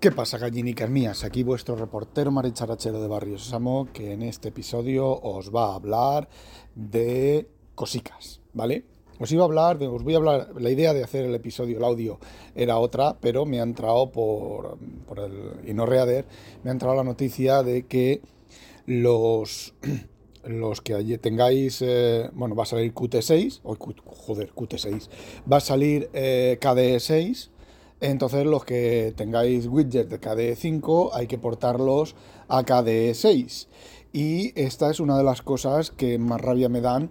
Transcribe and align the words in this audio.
¿Qué 0.00 0.12
pasa, 0.12 0.38
gallinicas 0.38 0.88
mías? 0.88 1.24
Aquí 1.24 1.42
vuestro 1.42 1.74
reportero 1.74 2.30
maricharachero 2.30 3.02
de 3.02 3.08
Barrio 3.08 3.36
Sésamo, 3.36 3.88
que 3.92 4.12
en 4.12 4.22
este 4.22 4.50
episodio 4.50 5.08
os 5.08 5.52
va 5.52 5.72
a 5.72 5.74
hablar 5.74 6.28
de 6.76 7.48
cosicas, 7.74 8.40
¿vale? 8.52 8.84
Os 9.18 9.32
iba 9.32 9.42
a 9.42 9.46
hablar, 9.46 9.82
os 9.82 10.04
voy 10.04 10.14
a 10.14 10.18
hablar, 10.18 10.50
la 10.56 10.70
idea 10.70 10.94
de 10.94 11.02
hacer 11.02 11.24
el 11.24 11.34
episodio, 11.34 11.78
el 11.78 11.84
audio, 11.84 12.20
era 12.54 12.78
otra, 12.78 13.18
pero 13.20 13.44
me 13.44 13.58
ha 13.58 13.64
entrado 13.64 14.12
por, 14.12 14.78
por 15.08 15.18
el 15.18 15.68
Inorreader, 15.68 16.26
me 16.62 16.70
ha 16.70 16.74
entrado 16.74 16.94
la 16.94 17.02
noticia 17.02 17.64
de 17.64 17.86
que 17.86 18.22
los, 18.86 19.74
los 20.44 20.80
que 20.80 21.18
tengáis, 21.18 21.82
eh, 21.82 22.30
bueno, 22.34 22.54
va 22.54 22.62
a 22.62 22.66
salir 22.66 22.94
Qt6, 22.94 23.62
o 23.64 23.76
joder, 24.06 24.54
Qt6, 24.54 25.08
va 25.52 25.56
a 25.56 25.60
salir 25.60 26.08
eh, 26.12 26.56
KDE6, 26.60 27.50
entonces 28.00 28.46
los 28.46 28.64
que 28.64 29.12
tengáis 29.16 29.66
widgets 29.66 30.10
de 30.10 30.20
KDE 30.20 30.56
5 30.56 31.10
hay 31.14 31.26
que 31.26 31.38
portarlos 31.38 32.14
a 32.48 32.62
KDE 32.64 33.14
6. 33.14 33.68
Y 34.12 34.58
esta 34.60 34.90
es 34.90 35.00
una 35.00 35.18
de 35.18 35.24
las 35.24 35.42
cosas 35.42 35.90
que 35.90 36.18
más 36.18 36.40
rabia 36.40 36.68
me 36.68 36.80
dan 36.80 37.10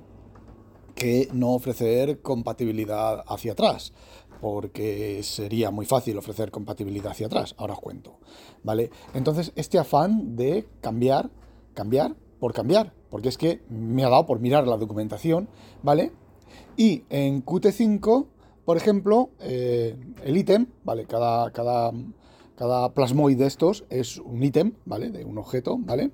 que 0.96 1.30
no 1.32 1.54
ofrecer 1.54 2.22
compatibilidad 2.22 3.24
hacia 3.28 3.52
atrás. 3.52 3.94
Porque 4.42 5.22
sería 5.24 5.72
muy 5.72 5.86
fácil 5.86 6.18
ofrecer 6.18 6.52
compatibilidad 6.52 7.12
hacia 7.12 7.28
atrás. 7.28 7.56
Ahora 7.58 7.74
os 7.74 7.80
cuento. 7.80 8.20
¿Vale? 8.64 8.90
Entonces, 9.14 9.52
este 9.56 9.80
afán 9.80 10.36
de 10.36 10.68
cambiar, 10.82 11.30
cambiar 11.74 12.16
por 12.40 12.54
cambiar. 12.54 12.94
Porque 13.10 13.30
es 13.30 13.38
que 13.38 13.62
me 13.70 14.04
ha 14.04 14.10
dado 14.10 14.26
por 14.26 14.40
mirar 14.40 14.68
la 14.68 14.78
documentación, 14.78 15.50
¿vale? 15.82 16.12
Y 16.76 17.04
en 17.10 17.44
Qt5 17.44 18.28
por 18.68 18.76
ejemplo, 18.76 19.30
eh, 19.40 19.96
el 20.26 20.36
ítem, 20.36 20.68
¿vale? 20.84 21.06
Cada, 21.06 21.52
cada, 21.52 21.94
cada 22.58 22.94
plasmoid 22.94 23.38
de 23.38 23.48
estos 23.48 23.86
es 23.90 24.18
un 24.18 24.44
ítem, 24.44 24.74
¿vale? 24.84 25.10
De 25.10 25.24
un 25.24 25.38
objeto, 25.38 25.78
¿vale? 25.80 26.12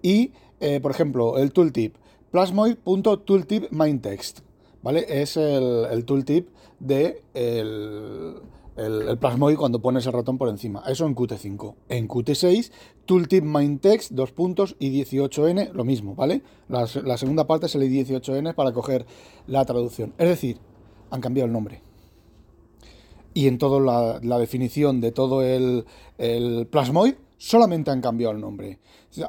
Y, 0.00 0.32
eh, 0.60 0.80
por 0.80 0.92
ejemplo, 0.92 1.36
el 1.36 1.52
tooltip, 1.52 1.96
plasmoid.tooltip 2.30 3.64
text, 4.00 4.40
¿vale? 4.82 5.04
Es 5.10 5.36
el, 5.36 6.06
tooltip 6.06 6.48
de 6.80 7.22
el, 7.34 8.36
el, 8.76 9.18
plasmoid 9.18 9.56
cuando 9.58 9.82
pones 9.82 10.06
el 10.06 10.14
ratón 10.14 10.38
por 10.38 10.48
encima. 10.48 10.84
Eso 10.86 11.04
en 11.04 11.14
Qt5. 11.14 11.74
En 11.90 12.08
Qt6, 12.08 12.72
tooltip 13.04 13.44
text, 13.82 14.12
dos 14.12 14.32
puntos 14.32 14.74
y 14.78 14.88
18n, 15.04 15.72
lo 15.72 15.84
mismo, 15.84 16.14
¿vale? 16.14 16.40
La, 16.66 16.88
la 17.04 17.18
segunda 17.18 17.46
parte 17.46 17.66
es 17.66 17.74
el 17.74 17.82
18n 17.82 18.54
para 18.54 18.72
coger 18.72 19.04
la 19.46 19.66
traducción. 19.66 20.14
Es 20.16 20.30
decir, 20.30 20.58
han 21.10 21.20
cambiado 21.20 21.46
el 21.46 21.52
nombre. 21.52 21.80
Y 23.32 23.48
en 23.48 23.58
toda 23.58 24.20
la, 24.22 24.38
definición 24.38 25.00
de 25.00 25.10
todo 25.10 25.42
el, 25.42 25.84
plasmoid 26.70 27.14
solamente 27.36 27.90
han 27.90 28.00
cambiado 28.00 28.32
el 28.32 28.40
nombre. 28.40 28.78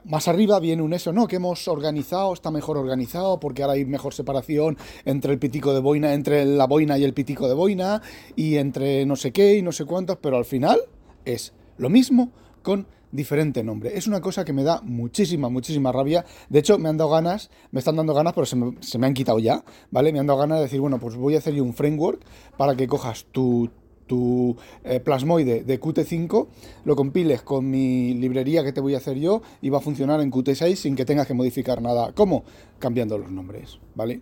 Más 0.06 0.28
arriba 0.28 0.60
viene 0.60 0.82
un 0.82 0.94
eso, 0.94 1.12
no, 1.12 1.28
que 1.28 1.36
hemos 1.36 1.68
organizado, 1.68 2.34
está 2.34 2.50
mejor 2.52 2.78
organizado, 2.78 3.40
porque 3.40 3.64
ahora 3.64 3.74
hay 3.74 3.86
mejor 3.86 4.14
separación 4.14 4.78
entre 5.06 5.34
el 5.34 5.40
pitico 5.40 5.74
de 5.74 5.80
boina, 5.80 6.14
entre 6.14 6.46
la 6.46 6.66
boina 6.66 6.98
y 6.98 7.04
el 7.04 7.14
pitico 7.14 7.48
de 7.48 7.54
boina, 7.54 8.02
y 8.36 8.56
entre 8.56 9.06
no 9.06 9.16
sé 9.16 9.32
qué 9.32 9.58
y 9.58 9.62
no 9.62 9.72
sé 9.72 9.86
cuántos, 9.86 10.18
pero 10.18 10.38
al 10.38 10.46
final 10.46 10.80
es 11.24 11.54
lo 11.78 11.90
mismo 11.90 12.32
con 12.64 12.88
diferente 13.16 13.64
nombre. 13.64 13.98
Es 13.98 14.08
una 14.08 14.22
cosa 14.22 14.46
que 14.46 14.54
me 14.54 14.64
da 14.64 14.82
muchísima, 14.82 15.50
muchísima 15.50 15.92
rabia. 15.92 16.26
De 16.50 16.60
hecho, 16.60 16.78
me 16.78 16.90
han 16.90 16.98
dado 16.98 17.12
ganas, 17.12 17.50
me 17.72 17.80
están 17.80 17.96
dando 17.96 18.14
ganas, 18.14 18.34
pero 18.34 18.46
se 18.46 18.56
me, 18.98 19.08
han 19.08 19.14
quitado 19.14 19.40
ya, 19.40 19.64
¿vale? 19.92 20.12
Me 20.12 20.20
han 20.20 20.28
dado 20.28 20.40
ganas 20.40 20.58
de 20.58 20.64
decir, 20.64 20.82
bueno, 20.82 21.00
pues 21.00 21.16
voy 21.16 21.36
a 21.36 21.40
hacer 21.40 21.54
yo 21.54 21.64
un 21.64 21.74
framework 21.74 22.22
para 22.58 22.76
que 22.76 22.88
cojas 22.88 23.26
tu, 23.32 23.70
tu 24.08 24.56
eh, 24.84 25.00
plasmoide 25.00 25.64
de 25.64 25.80
Qt5, 25.80 26.48
lo 26.84 26.96
compiles 26.96 27.42
con 27.42 27.70
mi 27.70 28.14
librería 28.14 28.64
que 28.64 28.74
te 28.74 28.82
voy 28.82 28.96
a 28.96 28.98
hacer 28.98 29.18
yo 29.18 29.42
y 29.62 29.70
va 29.70 29.80
a 29.80 29.82
funcionar 29.82 30.22
en 30.22 30.32
Qt6 30.32 30.76
sin 30.76 30.96
que 30.96 31.06
tengas 31.06 31.28
que 31.28 31.34
modificar 31.34 31.82
nada. 31.82 32.12
¿Cómo? 32.14 32.44
Cambiando 32.80 33.18
los 33.18 33.32
nombres, 33.32 33.80
¿vale? 33.96 34.22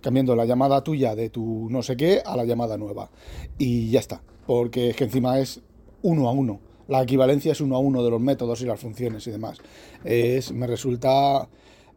Cambiando 0.00 0.36
la 0.36 0.44
llamada 0.44 0.82
tuya 0.84 1.14
de 1.14 1.30
tu 1.30 1.68
no 1.70 1.82
sé 1.82 1.96
qué 1.96 2.22
a 2.24 2.36
la 2.36 2.44
llamada 2.44 2.76
nueva. 2.76 3.10
Y 3.58 3.90
ya 3.90 4.00
está, 4.00 4.22
porque 4.46 4.90
es 4.90 4.96
que 4.96 5.04
encima 5.04 5.38
es 5.38 5.60
uno 6.02 6.28
a 6.28 6.32
uno 6.32 6.73
la 6.88 7.02
equivalencia 7.02 7.52
es 7.52 7.60
uno 7.60 7.76
a 7.76 7.78
uno 7.78 8.02
de 8.02 8.10
los 8.10 8.20
métodos 8.20 8.60
y 8.62 8.66
las 8.66 8.80
funciones 8.80 9.26
y 9.26 9.30
demás. 9.30 9.58
Es, 10.04 10.52
me 10.52 10.66
resulta, 10.66 11.48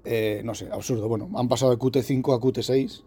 eh, 0.06 0.42
no 0.44 0.56
sé, 0.56 0.70
absurdo. 0.72 1.08
Bueno, 1.08 1.30
han 1.36 1.48
pasado 1.48 1.72
de 1.72 1.78
Qt5 1.78 2.36
a 2.36 2.40
Qt6, 2.40 3.04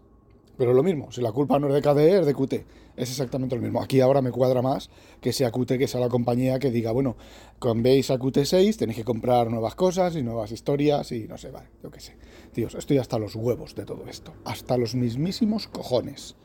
pero 0.57 0.73
lo 0.73 0.83
mismo. 0.83 1.11
Si 1.11 1.21
la 1.21 1.31
culpa 1.31 1.59
no 1.59 1.67
es 1.67 1.73
de 1.73 1.81
KDE, 1.81 2.19
es 2.19 2.25
de 2.25 2.35
Qt. 2.35 2.65
Es 2.95 3.09
exactamente 3.09 3.55
lo 3.55 3.61
mismo. 3.61 3.81
Aquí 3.81 4.01
ahora 4.01 4.21
me 4.21 4.31
cuadra 4.31 4.61
más 4.61 4.89
que 5.21 5.33
sea 5.33 5.49
Qt, 5.49 5.77
que 5.77 5.87
sea 5.87 5.99
la 5.99 6.09
compañía 6.09 6.59
que 6.59 6.71
diga, 6.71 6.91
bueno, 6.91 7.15
con 7.57 7.81
veis 7.81 8.11
a 8.11 8.19
Qt6 8.19 8.77
tenéis 8.77 8.97
que 8.97 9.05
comprar 9.05 9.49
nuevas 9.49 9.75
cosas 9.75 10.15
y 10.15 10.23
nuevas 10.23 10.51
historias 10.51 11.11
y 11.11 11.27
no 11.27 11.37
sé, 11.37 11.51
vale, 11.51 11.69
yo 11.81 11.89
qué 11.89 11.99
sé. 11.99 12.17
Tíos, 12.51 12.75
estoy 12.75 12.97
hasta 12.97 13.17
los 13.17 13.35
huevos 13.35 13.75
de 13.75 13.85
todo 13.85 14.05
esto. 14.07 14.33
Hasta 14.45 14.77
los 14.77 14.93
mismísimos 14.93 15.67
cojones. 15.67 16.35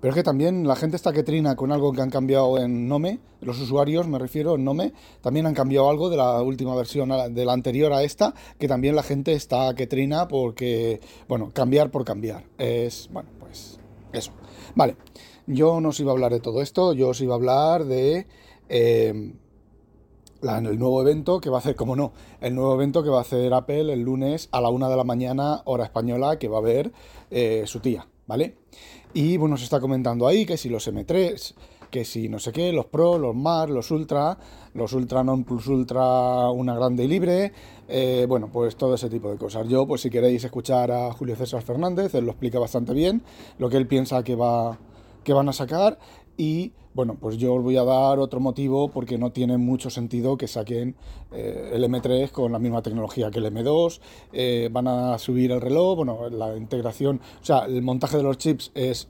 Pero 0.00 0.10
es 0.10 0.14
que 0.14 0.22
también 0.22 0.66
la 0.68 0.76
gente 0.76 0.96
está 0.96 1.12
que 1.12 1.22
trina 1.22 1.56
con 1.56 1.72
algo 1.72 1.92
que 1.92 2.02
han 2.02 2.10
cambiado 2.10 2.58
en 2.58 2.86
Nome, 2.86 3.18
los 3.40 3.60
usuarios, 3.60 4.06
me 4.06 4.18
refiero, 4.18 4.54
en 4.54 4.64
Nome, 4.64 4.92
también 5.20 5.46
han 5.46 5.54
cambiado 5.54 5.88
algo 5.88 6.10
de 6.10 6.16
la 6.16 6.42
última 6.42 6.74
versión, 6.74 7.10
de 7.34 7.44
la 7.44 7.52
anterior 7.52 7.92
a 7.92 8.02
esta, 8.02 8.34
que 8.58 8.68
también 8.68 8.94
la 8.94 9.02
gente 9.02 9.32
está 9.32 9.74
que 9.74 9.86
trina 9.86 10.28
porque, 10.28 11.00
bueno, 11.28 11.50
cambiar 11.52 11.90
por 11.90 12.04
cambiar. 12.04 12.44
Es, 12.58 13.08
bueno, 13.12 13.30
pues 13.40 13.80
eso. 14.12 14.32
Vale, 14.74 14.96
yo 15.46 15.80
no 15.80 15.88
os 15.88 16.00
iba 16.00 16.12
a 16.12 16.14
hablar 16.14 16.32
de 16.32 16.40
todo 16.40 16.62
esto, 16.62 16.92
yo 16.92 17.08
os 17.08 17.20
iba 17.20 17.34
a 17.34 17.36
hablar 17.36 17.84
de... 17.84 18.26
Eh, 18.68 19.32
el 20.42 20.78
nuevo 20.78 21.00
evento 21.00 21.40
que 21.40 21.50
va 21.50 21.56
a 21.56 21.60
hacer, 21.60 21.74
como 21.74 21.96
no, 21.96 22.12
el 22.40 22.54
nuevo 22.54 22.74
evento 22.74 23.02
que 23.02 23.10
va 23.10 23.18
a 23.18 23.22
hacer 23.22 23.52
Apple 23.52 23.92
el 23.92 24.00
lunes 24.00 24.48
a 24.52 24.60
la 24.60 24.68
una 24.68 24.88
de 24.88 24.96
la 24.96 25.04
mañana, 25.04 25.62
hora 25.64 25.84
española, 25.84 26.38
que 26.38 26.48
va 26.48 26.58
a 26.58 26.60
ver 26.60 26.92
eh, 27.30 27.64
su 27.66 27.80
tía, 27.80 28.06
¿vale? 28.26 28.56
Y 29.14 29.36
bueno, 29.36 29.56
se 29.56 29.64
está 29.64 29.80
comentando 29.80 30.26
ahí 30.26 30.44
que 30.44 30.56
si 30.56 30.68
los 30.68 30.86
M3, 30.88 31.54
que 31.90 32.04
si 32.04 32.28
no 32.28 32.38
sé 32.38 32.52
qué, 32.52 32.72
los 32.72 32.86
Pro, 32.86 33.18
los 33.18 33.34
Mar, 33.34 33.70
los 33.70 33.90
Ultra, 33.90 34.36
los 34.74 34.92
Ultra 34.92 35.24
Non 35.24 35.44
Plus 35.44 35.66
Ultra, 35.68 36.50
una 36.50 36.74
grande 36.74 37.04
y 37.04 37.08
libre, 37.08 37.52
eh, 37.88 38.26
bueno, 38.28 38.48
pues 38.52 38.76
todo 38.76 38.94
ese 38.94 39.08
tipo 39.08 39.30
de 39.30 39.38
cosas. 39.38 39.66
Yo, 39.68 39.86
pues 39.86 40.02
si 40.02 40.10
queréis 40.10 40.44
escuchar 40.44 40.90
a 40.90 41.12
Julio 41.12 41.36
César 41.36 41.62
Fernández, 41.62 42.14
él 42.14 42.24
lo 42.24 42.32
explica 42.32 42.58
bastante 42.58 42.92
bien, 42.92 43.22
lo 43.58 43.70
que 43.70 43.76
él 43.76 43.86
piensa 43.86 44.22
que, 44.22 44.34
va, 44.34 44.78
que 45.24 45.32
van 45.32 45.48
a 45.48 45.52
sacar 45.52 45.98
y 46.36 46.72
bueno, 46.96 47.18
pues 47.20 47.36
yo 47.36 47.54
os 47.54 47.62
voy 47.62 47.76
a 47.76 47.84
dar 47.84 48.18
otro 48.18 48.40
motivo 48.40 48.88
porque 48.88 49.18
no 49.18 49.30
tiene 49.30 49.58
mucho 49.58 49.90
sentido 49.90 50.38
que 50.38 50.48
saquen 50.48 50.94
eh, 51.30 51.72
el 51.74 51.84
M3 51.84 52.30
con 52.30 52.52
la 52.52 52.58
misma 52.58 52.80
tecnología 52.80 53.30
que 53.30 53.38
el 53.38 53.52
M2. 53.52 54.00
Eh, 54.32 54.70
van 54.72 54.88
a 54.88 55.18
subir 55.18 55.52
el 55.52 55.60
reloj, 55.60 55.96
bueno, 55.96 56.30
la 56.30 56.56
integración, 56.56 57.20
o 57.42 57.44
sea, 57.44 57.66
el 57.66 57.82
montaje 57.82 58.16
de 58.16 58.22
los 58.22 58.38
chips 58.38 58.72
es 58.74 59.08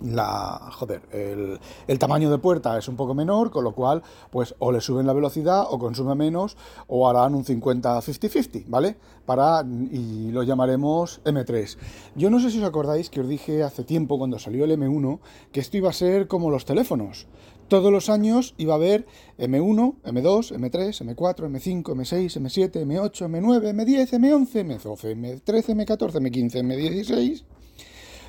la 0.00 0.70
joder, 0.72 1.02
el, 1.12 1.98
tamaño 1.98 2.30
de 2.30 2.38
puerta 2.38 2.76
es 2.78 2.88
un 2.88 2.96
poco 2.96 3.14
menor, 3.14 3.50
con 3.50 3.64
lo 3.64 3.72
cual, 3.72 4.02
pues 4.30 4.54
o 4.58 4.72
le 4.72 4.80
suben 4.80 5.06
la 5.06 5.12
velocidad 5.12 5.66
o 5.70 5.78
consume 5.78 6.14
menos 6.14 6.56
o 6.86 7.08
harán 7.08 7.34
un 7.34 7.44
50-50-50, 7.44 8.64
¿vale? 8.68 8.96
Para, 9.24 9.64
y 9.64 10.30
lo 10.30 10.42
llamaremos 10.42 11.20
M3. 11.24 11.76
Yo 12.14 12.30
no 12.30 12.40
sé 12.40 12.50
si 12.50 12.58
os 12.58 12.64
acordáis 12.64 13.10
que 13.10 13.20
os 13.20 13.28
dije 13.28 13.62
hace 13.62 13.84
tiempo, 13.84 14.18
cuando 14.18 14.38
salió 14.38 14.64
el 14.64 14.72
M1, 14.72 15.18
que 15.52 15.60
esto 15.60 15.76
iba 15.76 15.90
a 15.90 15.94
ser 15.94 16.28
como 16.28 16.50
los 16.50 16.64
teléfonos. 16.64 17.26
Todos 17.68 17.90
los 17.90 18.08
años 18.10 18.54
iba 18.58 18.74
a 18.74 18.76
haber 18.76 19.06
M1, 19.38 19.94
M2, 20.04 20.56
M3, 20.56 21.16
M4, 21.16 21.50
M5, 21.50 21.82
M6, 21.82 22.40
M7, 22.40 22.86
M8, 22.86 23.26
M9, 23.26 23.74
M10, 23.74 24.12
M11, 24.12 24.78
M12, 24.78 25.16
M13, 25.16 25.74
M14, 25.74 26.20
M15, 26.20 26.62
M16 26.62 27.55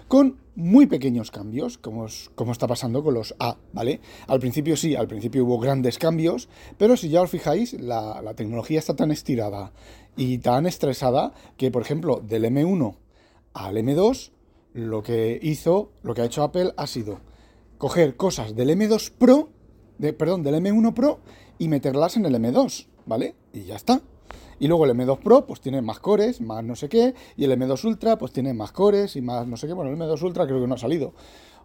con 0.07 0.37
muy 0.55 0.87
pequeños 0.87 1.29
cambios, 1.31 1.77
como, 1.77 2.07
como, 2.33 2.51
está 2.51 2.67
pasando 2.67 3.03
con 3.03 3.13
los 3.13 3.35
A, 3.39 3.57
¿vale? 3.73 4.01
Al 4.27 4.39
principio 4.39 4.75
sí, 4.75 4.95
al 4.95 5.07
principio 5.07 5.45
hubo 5.45 5.59
grandes 5.59 5.99
cambios, 5.99 6.49
pero 6.77 6.97
si 6.97 7.09
ya 7.09 7.21
os 7.21 7.29
fijáis, 7.29 7.73
la, 7.73 8.33
tecnología 8.35 8.79
está 8.79 8.95
tan 8.95 9.11
estirada 9.11 9.71
y 10.15 10.39
tan 10.39 10.65
estresada 10.65 11.33
que, 11.57 11.69
por 11.69 11.83
ejemplo, 11.83 12.21
del 12.25 12.45
M1 12.45 12.95
al 13.53 13.77
M2, 13.77 14.31
lo 14.73 15.03
que 15.03 15.39
hizo, 15.41 15.91
lo 16.03 16.13
que 16.13 16.21
ha 16.21 16.25
hecho 16.25 16.43
Apple 16.43 16.73
ha 16.75 16.87
sido 16.87 17.19
coger 17.77 18.15
cosas 18.15 18.55
del 18.55 18.69
M2 18.69 19.11
Pro, 19.11 19.49
de, 19.99 20.13
perdón, 20.13 20.43
del 20.43 20.55
M1 20.55 20.93
Pro 20.93 21.19
y 21.59 21.67
meterlas 21.67 22.17
en 22.17 22.25
el 22.25 22.33
M2, 22.33 22.87
¿vale? 23.05 23.35
Y 23.53 23.63
ya 23.65 23.75
está. 23.75 24.01
Y 24.59 24.67
luego 24.67 24.85
el 24.85 24.91
M2 24.91 25.19
Pro 25.19 25.45
pues 25.45 25.61
tiene 25.61 25.81
más 25.81 25.99
cores, 25.99 26.41
más 26.41 26.63
no 26.63 26.75
sé 26.75 26.89
qué, 26.89 27.13
y 27.35 27.43
el 27.43 27.51
M2 27.51 27.83
Ultra 27.85 28.17
pues 28.17 28.31
tiene 28.31 28.53
más 28.53 28.71
cores 28.71 29.15
y 29.15 29.21
más 29.21 29.47
no 29.47 29.57
sé 29.57 29.67
qué. 29.67 29.73
Bueno, 29.73 29.91
el 29.91 29.97
M2 29.97 30.21
Ultra 30.23 30.47
creo 30.47 30.61
que 30.61 30.67
no 30.67 30.75
ha 30.75 30.79
salido. 30.79 31.13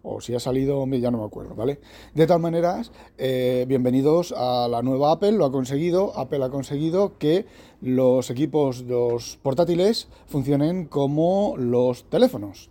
O 0.05 0.21
si 0.21 0.35
ha 0.35 0.41
salido, 0.41 0.85
ya 0.87 1.13
no 1.13 1.19
me 1.19 1.25
acuerdo, 1.25 1.55
¿vale? 1.55 1.79
De 2.13 2.27
todas 2.27 2.43
maneras, 2.43 2.91
eh, 3.19 3.65
bienvenidos 3.69 4.35
a 4.37 4.67
la 4.69 4.83
nueva 4.83 5.13
Apple, 5.13 5.31
lo 5.33 5.45
ha 5.45 5.53
conseguido. 5.53 6.19
Apple 6.19 6.45
ha 6.45 6.51
conseguido 6.51 7.19
que 7.19 7.47
los 7.81 8.29
equipos, 8.29 8.83
los 8.83 9.39
portátiles, 9.41 10.09
funcionen 10.27 10.87
como 10.87 11.55
los 11.57 12.11
teléfonos, 12.11 12.69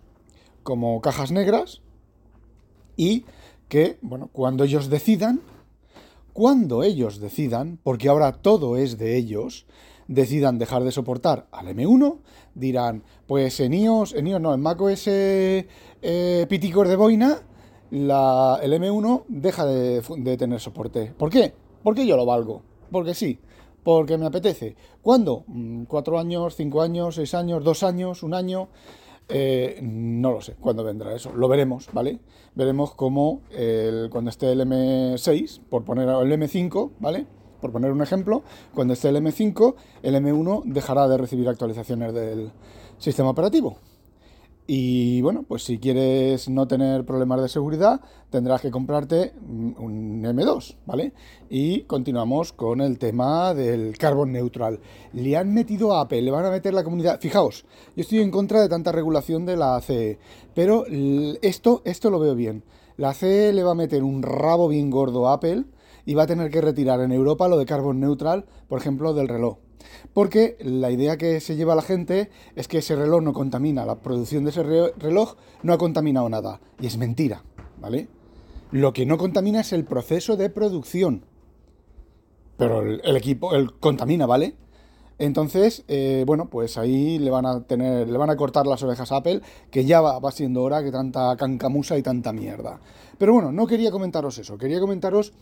como 0.62 1.00
cajas 1.00 1.32
negras, 1.32 1.80
y 2.98 3.24
que, 3.68 3.96
bueno, 4.02 4.28
cuando 4.30 4.64
ellos 4.64 4.90
decidan, 4.90 5.40
cuando 6.34 6.82
ellos 6.82 7.18
decidan, 7.18 7.78
porque 7.82 8.10
ahora 8.10 8.32
todo 8.32 8.76
es 8.76 8.98
de 8.98 9.16
ellos, 9.16 9.64
decidan 10.08 10.58
dejar 10.58 10.84
de 10.84 10.92
soportar 10.92 11.46
al 11.52 11.68
M1, 11.68 12.18
dirán, 12.54 13.02
pues 13.26 13.60
en 13.60 13.74
iOS, 13.74 14.14
en 14.14 14.26
iOS 14.26 14.40
no, 14.40 14.54
en 14.54 14.60
macOS 14.60 15.04
eh, 15.06 16.46
Piticor 16.48 16.88
de 16.88 16.96
Boina, 16.96 17.38
la, 17.90 18.58
el 18.62 18.72
M1 18.72 19.24
deja 19.28 19.66
de, 19.66 20.02
de 20.18 20.36
tener 20.36 20.60
soporte. 20.60 21.12
¿Por 21.16 21.30
qué? 21.30 21.54
Porque 21.82 22.06
yo 22.06 22.16
lo 22.16 22.26
valgo. 22.26 22.62
Porque 22.90 23.14
sí 23.14 23.38
porque 23.82 24.16
me 24.18 24.26
apetece. 24.26 24.76
¿Cuándo? 25.02 25.44
Mm, 25.46 25.84
¿Cuatro 25.84 26.18
años, 26.18 26.54
cinco 26.56 26.82
años, 26.82 27.16
seis 27.16 27.34
años, 27.34 27.64
dos 27.64 27.82
años, 27.82 28.22
un 28.22 28.34
año? 28.34 28.68
Eh, 29.28 29.78
no 29.82 30.32
lo 30.32 30.40
sé 30.40 30.54
cuándo 30.54 30.84
vendrá 30.84 31.14
eso. 31.14 31.32
Lo 31.32 31.48
veremos, 31.48 31.88
¿vale? 31.92 32.20
Veremos 32.54 32.94
cómo 32.94 33.40
cuando 34.10 34.30
esté 34.30 34.52
el 34.52 34.60
M6, 34.60 35.60
por 35.70 35.84
poner 35.84 36.08
el 36.08 36.32
M5, 36.32 36.90
¿vale? 36.98 37.26
Por 37.62 37.72
poner 37.72 37.92
un 37.92 38.02
ejemplo, 38.02 38.42
cuando 38.74 38.92
esté 38.92 39.08
el 39.08 39.16
M5, 39.16 39.76
el 40.02 40.16
M1 40.16 40.64
dejará 40.64 41.08
de 41.08 41.16
recibir 41.16 41.48
actualizaciones 41.48 42.12
del 42.12 42.50
sistema 42.98 43.30
operativo. 43.30 43.78
Y 44.66 45.20
bueno, 45.22 45.44
pues 45.46 45.64
si 45.64 45.78
quieres 45.78 46.48
no 46.48 46.66
tener 46.66 47.04
problemas 47.04 47.40
de 47.40 47.48
seguridad, 47.48 48.00
tendrás 48.30 48.60
que 48.60 48.70
comprarte 48.70 49.32
un 49.40 50.22
M2, 50.22 50.76
¿vale? 50.86 51.12
Y 51.50 51.82
continuamos 51.82 52.52
con 52.52 52.80
el 52.80 52.98
tema 52.98 53.54
del 53.54 53.96
carbon 53.96 54.32
neutral. 54.32 54.80
Le 55.12 55.36
han 55.36 55.54
metido 55.54 55.94
a 55.94 56.02
Apple, 56.02 56.22
le 56.22 56.30
van 56.30 56.46
a 56.46 56.50
meter 56.50 56.74
la 56.74 56.84
comunidad. 56.84 57.20
Fijaos, 57.20 57.64
yo 57.96 58.02
estoy 58.02 58.20
en 58.20 58.30
contra 58.30 58.60
de 58.60 58.68
tanta 58.68 58.92
regulación 58.92 59.46
de 59.46 59.56
la 59.56 59.80
CE, 59.80 60.18
pero 60.54 60.84
esto, 61.42 61.82
esto 61.84 62.10
lo 62.10 62.18
veo 62.18 62.34
bien. 62.34 62.64
La 62.96 63.14
CE 63.14 63.52
le 63.52 63.62
va 63.62 63.72
a 63.72 63.76
meter 63.76 64.02
un 64.02 64.22
rabo 64.22 64.68
bien 64.68 64.90
gordo 64.90 65.28
a 65.28 65.34
Apple 65.34 65.64
y 66.04 66.14
va 66.14 66.24
a 66.24 66.26
tener 66.26 66.50
que 66.50 66.60
retirar 66.60 67.00
en 67.00 67.12
Europa 67.12 67.48
lo 67.48 67.58
de 67.58 67.66
carbon 67.66 68.00
neutral, 68.00 68.44
por 68.68 68.80
ejemplo, 68.80 69.14
del 69.14 69.28
reloj. 69.28 69.58
Porque 70.12 70.56
la 70.60 70.90
idea 70.90 71.16
que 71.16 71.40
se 71.40 71.56
lleva 71.56 71.74
la 71.74 71.82
gente 71.82 72.30
es 72.56 72.68
que 72.68 72.78
ese 72.78 72.96
reloj 72.96 73.22
no 73.22 73.32
contamina, 73.32 73.84
la 73.84 73.96
producción 73.96 74.44
de 74.44 74.50
ese 74.50 74.62
reloj 74.62 75.36
no 75.62 75.72
ha 75.72 75.78
contaminado 75.78 76.28
nada. 76.28 76.60
Y 76.80 76.86
es 76.86 76.96
mentira, 76.96 77.42
¿vale? 77.80 78.08
Lo 78.70 78.92
que 78.92 79.06
no 79.06 79.18
contamina 79.18 79.60
es 79.60 79.72
el 79.72 79.84
proceso 79.84 80.36
de 80.36 80.50
producción. 80.50 81.24
Pero 82.56 82.82
el, 82.82 83.16
equipo 83.16 83.54
el, 83.54 83.72
contamina, 83.74 84.26
¿vale? 84.26 84.54
Entonces, 85.18 85.84
eh, 85.88 86.24
bueno, 86.26 86.48
pues 86.48 86.78
ahí 86.78 87.18
le 87.18 87.30
van 87.30 87.46
a 87.46 87.62
tener, 87.62 88.08
le 88.08 88.18
van 88.18 88.30
a 88.30 88.36
cortar 88.36 88.66
las 88.66 88.82
orejas 88.82 89.12
a 89.12 89.16
Apple, 89.16 89.40
que 89.70 89.84
ya 89.84 90.00
va, 90.00 90.18
va, 90.18 90.32
siendo 90.32 90.62
hora 90.62 90.82
que 90.82 90.90
tanta 90.90 91.36
cancamusa 91.36 91.96
y 91.96 92.02
tanta 92.02 92.32
mierda. 92.32 92.80
Pero 93.18 93.34
bueno, 93.34 93.52
no 93.52 93.66
quería 93.66 93.90
comentaros 93.90 94.38
eso, 94.38 94.58
quería 94.58 94.80
comentaros 94.80 95.32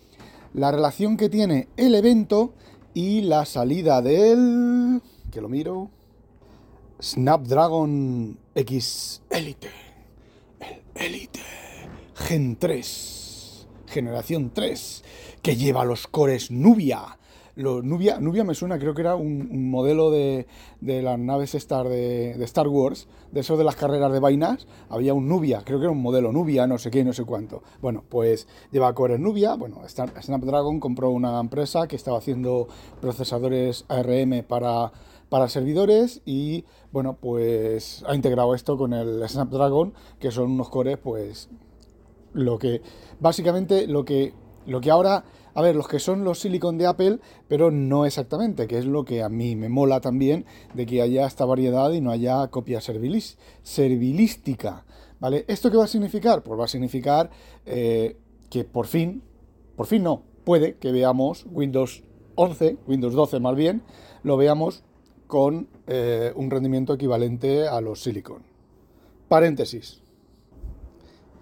la 0.52 0.70
relación 0.70 1.17
que 1.17 1.29
tiene 1.29 1.69
el 1.76 1.94
evento 1.94 2.55
y 2.94 3.23
la 3.23 3.44
salida 3.44 4.02
del... 4.02 5.00
que 5.31 5.41
lo 5.41 5.49
miro... 5.49 5.91
Snapdragon 7.02 8.38
X 8.55 9.23
Elite. 9.31 9.70
El 10.61 10.82
Elite. 10.94 11.41
Gen 12.14 12.56
3. 12.56 13.67
Generación 13.87 14.50
3. 14.52 15.05
Que 15.41 15.56
lleva 15.56 15.87
los 15.87 16.06
cores 16.06 16.50
Nubia 16.50 17.19
Nubia, 17.61 18.19
Nubia 18.21 18.45
me 18.45 18.55
suena, 18.55 18.79
creo 18.79 18.95
que 18.95 19.03
era 19.03 19.15
un, 19.15 19.71
modelo 19.71 20.11
de, 20.11 20.47
las 20.81 21.19
naves 21.19 21.55
Star 21.55 21.89
de, 21.89 22.43
Star 22.45 22.69
Wars, 22.69 23.09
de 23.33 23.41
eso 23.41 23.57
de 23.57 23.65
las 23.65 23.77
carreras 23.77 24.12
de 24.12 24.21
vainas, 24.21 24.67
había 24.89 25.15
un 25.15 25.29
Nubia, 25.29 25.62
creo 25.65 25.79
que 25.79 25.85
era 25.85 25.93
un 25.93 26.03
modelo 26.03 26.33
Nubia, 26.33 26.67
no 26.67 26.79
sé 26.79 26.91
qué, 26.91 27.05
no 27.05 27.12
sé 27.12 27.25
cuánto. 27.25 27.62
Bueno, 27.81 28.05
pues 28.09 28.49
lleva 28.73 28.95
Core 28.95 29.19
Nubia, 29.19 29.55
bueno, 29.55 29.81
Snapdragon 29.89 30.81
compró 30.81 31.11
una 31.11 31.39
empresa 31.41 31.87
que 31.87 31.97
estaba 31.97 32.19
haciendo 32.19 32.69
procesadores 33.01 33.85
ARM 33.89 34.43
para, 34.47 34.93
para 35.29 35.49
servidores 35.49 36.23
y, 36.25 36.65
bueno, 36.93 37.17
pues 37.21 38.05
ha 38.06 38.15
integrado 38.15 38.55
esto 38.55 38.77
con 38.77 38.93
el 38.93 39.27
Snapdragon, 39.29 39.95
que 40.19 40.31
son 40.31 40.51
unos 40.53 40.69
cores, 40.69 40.99
pues, 40.99 41.49
lo 42.33 42.59
que, 42.59 42.83
básicamente 43.19 43.87
lo 43.87 44.05
que, 44.05 44.35
lo 44.67 44.81
que 44.81 44.91
ahora 44.91 45.25
a 45.61 45.62
ver, 45.62 45.77
los 45.77 45.89
que 45.89 45.99
son 45.99 46.25
los 46.25 46.41
silicon 46.41 46.79
de 46.79 46.87
Apple, 46.87 47.19
pero 47.47 47.71
no 47.71 48.07
exactamente, 48.07 48.67
que 48.67 48.79
es 48.79 48.87
lo 48.87 49.05
que 49.05 49.23
a 49.23 49.29
mí 49.29 49.57
me 49.57 49.69
mola 49.69 50.01
también 50.01 50.47
de 50.75 50.87
que 50.87 51.03
haya 51.03 51.27
esta 51.27 51.45
variedad 51.45 51.93
y 51.93 52.01
no 52.01 52.11
haya 52.11 52.49
copia 52.49 52.81
servilística. 52.81 54.85
¿Vale? 55.21 55.45
¿Esto 55.49 55.71
qué 55.71 55.77
va 55.77 55.85
a 55.85 55.89
significar? 55.89 56.43
Pues 56.43 56.59
va 56.59 56.65
a 56.65 56.69
significar 56.69 57.31
eh, 57.67 58.17
que 58.49 58.65
por 58.65 58.87
fin, 58.87 59.23
por 59.77 59.87
fin 59.87 60.03
no, 60.03 60.23
puede 60.45 60.77
que 60.77 60.93
veamos 60.93 61.45
Windows 61.51 62.05
11, 62.37 62.79
Windows 62.87 63.13
12 63.13 63.39
más 63.39 63.55
bien, 63.55 63.83
lo 64.23 64.39
veamos 64.39 64.83
con 65.27 65.69
eh, 65.87 66.33
un 66.37 66.51
rendimiento 66.51 66.95
equivalente 66.95 67.69
a 67.69 67.83
los 67.83 68.03
silicon. 68.03 68.43
Paréntesis. 69.29 70.01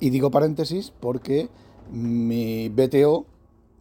Y 0.01 0.11
digo 0.11 0.33
paréntesis 0.33 0.93
porque 0.99 1.49
mi 1.91 2.69
BTO 2.69 3.27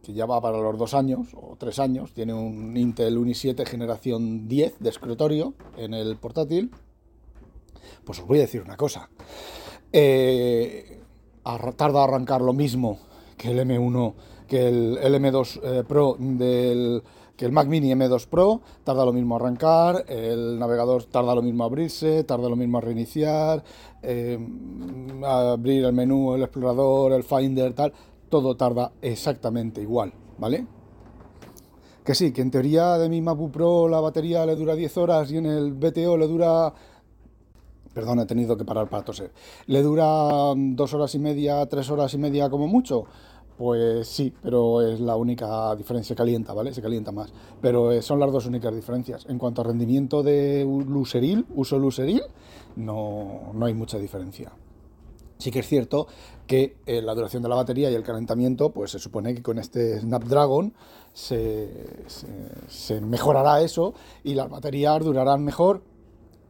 que 0.02 0.12
ya 0.12 0.26
va 0.26 0.40
para 0.40 0.58
los 0.58 0.78
dos 0.78 0.94
años 0.94 1.28
o 1.34 1.56
tres 1.58 1.78
años, 1.78 2.12
tiene 2.12 2.34
un 2.34 2.76
Intel 2.76 3.18
Uni 3.18 3.34
7 3.34 3.66
generación 3.66 4.48
10 4.48 4.78
de 4.78 4.88
escritorio 4.88 5.54
en 5.76 5.94
el 5.94 6.16
portátil, 6.16 6.70
pues 8.04 8.20
os 8.20 8.26
voy 8.26 8.38
a 8.38 8.42
decir 8.42 8.62
una 8.62 8.76
cosa. 8.76 9.10
Eh, 9.92 11.00
tarda 11.76 12.00
a 12.00 12.04
arrancar 12.04 12.42
lo 12.42 12.52
mismo 12.52 12.98
que 13.36 13.50
el 13.50 13.58
M1, 13.60 14.14
que 14.46 14.68
el, 14.68 14.98
M2 14.98 15.60
eh, 15.62 15.84
Pro 15.86 16.16
del 16.18 17.02
que 17.38 17.44
el 17.44 17.52
Mac 17.52 17.68
Mini 17.68 17.92
M2 17.92 18.26
Pro 18.26 18.60
tarda 18.82 19.04
lo 19.04 19.12
mismo 19.12 19.36
a 19.36 19.38
arrancar, 19.38 20.04
el 20.08 20.58
navegador 20.58 21.04
tarda 21.04 21.36
lo 21.36 21.42
mismo 21.42 21.62
a 21.62 21.66
abrirse, 21.66 22.24
tarda 22.24 22.48
lo 22.48 22.56
mismo 22.56 22.78
a 22.78 22.80
reiniciar, 22.80 23.62
eh, 24.02 24.36
a 25.24 25.52
abrir 25.52 25.84
el 25.84 25.92
menú, 25.92 26.34
el 26.34 26.42
explorador, 26.42 27.12
el 27.12 27.22
Finder, 27.22 27.74
tal, 27.74 27.92
todo 28.28 28.56
tarda 28.56 28.92
exactamente 29.02 29.80
igual, 29.82 30.12
¿vale? 30.38 30.66
Que 32.04 32.14
sí, 32.14 32.32
que 32.32 32.40
en 32.40 32.50
teoría 32.50 32.96
de 32.96 33.08
mi 33.08 33.20
MacBook 33.20 33.52
Pro 33.52 33.88
la 33.88 34.00
batería 34.00 34.46
le 34.46 34.56
dura 34.56 34.74
10 34.74 34.96
horas 34.96 35.30
y 35.30 35.36
en 35.36 35.46
el 35.46 35.74
BTO 35.74 36.16
le 36.16 36.26
dura... 36.26 36.72
Perdón, 37.92 38.20
he 38.20 38.26
tenido 38.26 38.56
que 38.56 38.64
parar 38.64 38.88
para 38.88 39.04
toser. 39.04 39.32
¿Le 39.66 39.82
dura 39.82 40.54
dos 40.56 40.94
horas 40.94 41.14
y 41.14 41.18
media, 41.18 41.66
tres 41.66 41.90
horas 41.90 42.14
y 42.14 42.18
media 42.18 42.48
como 42.48 42.66
mucho? 42.66 43.04
Pues 43.58 44.06
sí, 44.06 44.32
pero 44.40 44.80
es 44.80 45.00
la 45.00 45.16
única 45.16 45.74
diferencia. 45.74 46.14
Calienta, 46.14 46.54
¿vale? 46.54 46.72
Se 46.72 46.80
calienta 46.80 47.10
más. 47.10 47.32
Pero 47.60 47.90
eh, 47.90 48.00
son 48.00 48.20
las 48.20 48.30
dos 48.30 48.46
únicas 48.46 48.74
diferencias. 48.74 49.26
En 49.28 49.36
cuanto 49.36 49.60
a 49.62 49.64
rendimiento 49.64 50.22
de 50.22 50.64
luceril, 50.64 51.44
uso 51.56 51.78
luceril, 51.78 52.22
no, 52.76 53.50
no 53.52 53.66
hay 53.66 53.74
mucha 53.74 53.98
diferencia. 53.98 54.52
Sí 55.38 55.50
que 55.50 55.58
es 55.58 55.66
cierto 55.66 56.06
que 56.48 56.76
eh, 56.86 57.02
la 57.02 57.14
duración 57.14 57.42
de 57.42 57.48
la 57.48 57.54
batería 57.54 57.90
y 57.90 57.94
el 57.94 58.02
calentamiento, 58.02 58.70
pues 58.70 58.90
se 58.90 58.98
supone 58.98 59.34
que 59.34 59.42
con 59.42 59.58
este 59.58 60.00
Snapdragon 60.00 60.72
se, 61.12 61.70
mejorará 63.02 63.60
eso 63.60 63.94
y 64.24 64.34
las 64.34 64.48
baterías 64.48 65.04
durarán 65.04 65.44
mejor, 65.44 65.82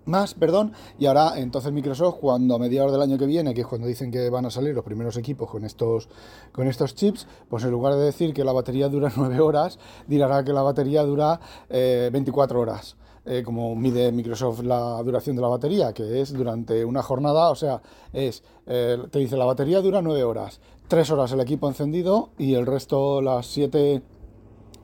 más, 0.05 0.33
perdón, 0.33 0.73
y 0.99 1.05
ahora 1.05 1.38
entonces 1.38 1.71
Microsoft 1.73 2.17
cuando 2.21 2.55
a 2.55 2.59
mediados 2.59 2.93
del 2.93 3.02
año 3.02 3.19
que 3.19 3.26
viene, 3.26 3.52
que 3.52 3.62
es 3.62 3.67
cuando 3.67 3.87
dicen 3.87 4.11
que 4.11 4.31
van 4.31 4.47
a 4.47 4.50
salir 4.50 4.75
los 4.75 4.85
primeros 4.85 5.17
equipos 5.19 5.50
con 5.50 5.64
estos, 5.64 6.09
con 6.52 6.67
estos 6.69 6.95
chips, 6.95 7.26
pues 7.50 7.64
en 7.64 7.73
lugar 7.73 7.95
de 7.95 8.05
decir 8.05 8.33
que 8.33 8.45
la 8.45 8.52
batería 8.52 8.88
dura 8.88 9.12
9 9.17 9.40
horas, 9.40 9.78
dirá 10.07 10.45
que 10.45 10.52
la 10.52 10.62
batería 10.62 11.02
dura 11.02 11.40
24 11.69 12.59
eh, 12.59 12.62
horas. 12.62 12.97
Eh, 13.31 13.43
como 13.43 13.77
mide 13.77 14.11
Microsoft 14.11 14.61
la 14.63 15.03
duración 15.03 15.37
de 15.37 15.43
la 15.43 15.49
batería, 15.49 15.93
que 15.93 16.23
es 16.23 16.33
durante 16.33 16.83
una 16.83 17.03
jornada, 17.03 17.51
o 17.51 17.55
sea, 17.55 17.83
es, 18.11 18.43
eh, 18.65 18.97
te 19.11 19.19
dice 19.19 19.37
la 19.37 19.45
batería 19.45 19.83
dura 19.83 20.01
9 20.01 20.25
horas, 20.25 20.63
3 20.89 21.11
horas 21.11 21.33
el 21.33 21.41
equipo 21.41 21.69
encendido 21.69 22.31
y 22.39 22.55
el 22.55 22.65
resto, 22.65 23.21
las 23.21 23.47
7, 23.49 24.01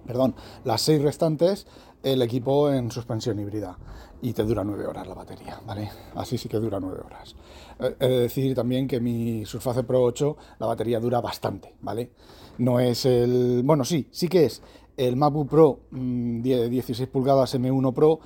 perdón, 0.07 0.35
las 0.63 0.83
6 0.83 1.01
restantes, 1.01 1.67
el 2.03 2.21
equipo 2.21 2.71
en 2.71 2.91
suspensión 2.91 3.39
híbrida. 3.41 3.79
Y 4.21 4.35
te 4.35 4.43
dura 4.43 4.63
9 4.63 4.87
horas 4.89 5.07
la 5.07 5.15
batería, 5.15 5.59
¿vale? 5.67 5.91
Así 6.15 6.37
sí 6.37 6.47
que 6.47 6.59
dura 6.59 6.79
9 6.81 7.01
horas. 7.03 7.35
Eh, 7.81 7.97
he 7.99 8.09
de 8.09 8.19
decir 8.21 8.55
también 8.55 8.87
que 8.87 9.01
mi 9.01 9.47
Surface 9.47 9.85
Pro 9.85 10.03
8, 10.03 10.37
la 10.59 10.67
batería 10.67 11.01
dura 11.01 11.23
bastante, 11.23 11.75
¿vale? 11.81 12.11
No 12.59 12.79
es 12.79 13.07
el... 13.07 13.63
Bueno, 13.65 13.85
sí, 13.85 14.07
sí 14.11 14.29
que 14.29 14.45
es 14.45 14.63
el 14.97 15.17
MacBook 15.17 15.49
Pro 15.49 15.81
16 15.91 17.01
mm, 17.01 17.13
pulgadas 17.13 17.55
M1 17.55 17.93
Pro 17.93 18.21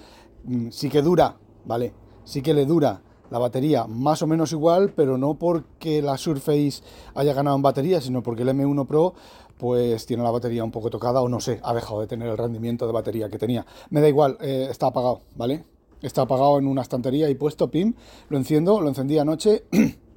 mm, 0.45 0.69
sí 0.71 0.89
que 0.89 1.03
dura, 1.03 1.37
¿vale? 1.65 1.93
Sí 2.25 2.43
que 2.43 2.55
le 2.55 2.67
dura 2.67 3.03
la 3.31 3.39
batería 3.39 3.87
más 3.87 4.23
o 4.23 4.27
menos 4.27 4.53
igual, 4.53 4.93
pero 4.95 5.19
no 5.19 5.35
porque 5.35 6.03
la 6.03 6.17
Surface 6.17 6.83
haya 7.15 7.35
ganado 7.35 7.57
en 7.57 7.63
batería, 7.63 8.01
sino 8.01 8.23
porque 8.23 8.43
el 8.43 8.49
M1 8.49 8.87
Pro 8.87 9.15
pues 9.59 10.07
tiene 10.07 10.23
la 10.23 10.31
batería 10.31 10.63
un 10.63 10.71
poco 10.71 10.89
tocada 10.89 11.21
o 11.21 11.29
no 11.29 11.41
sé, 11.41 11.61
ha 11.63 11.75
dejado 11.75 12.01
de 12.01 12.07
tener 12.07 12.29
el 12.29 12.39
rendimiento 12.39 12.87
de 12.87 12.93
batería 12.93 13.29
que 13.29 13.39
tenía. 13.39 13.67
Me 13.91 14.01
da 14.01 14.09
igual, 14.09 14.39
eh, 14.41 14.69
está 14.71 14.87
apagado, 14.87 15.23
¿vale? 15.35 15.65
Está 16.01 16.23
apagado 16.23 16.59
en 16.59 16.69
una 16.69 16.83
estantería 16.83 17.29
y 17.29 17.35
puesto, 17.35 17.69
pim, 17.71 17.95
lo 18.29 18.39
enciendo, 18.39 18.81
lo 18.81 18.89
encendí 18.89 19.19
anoche 19.19 19.65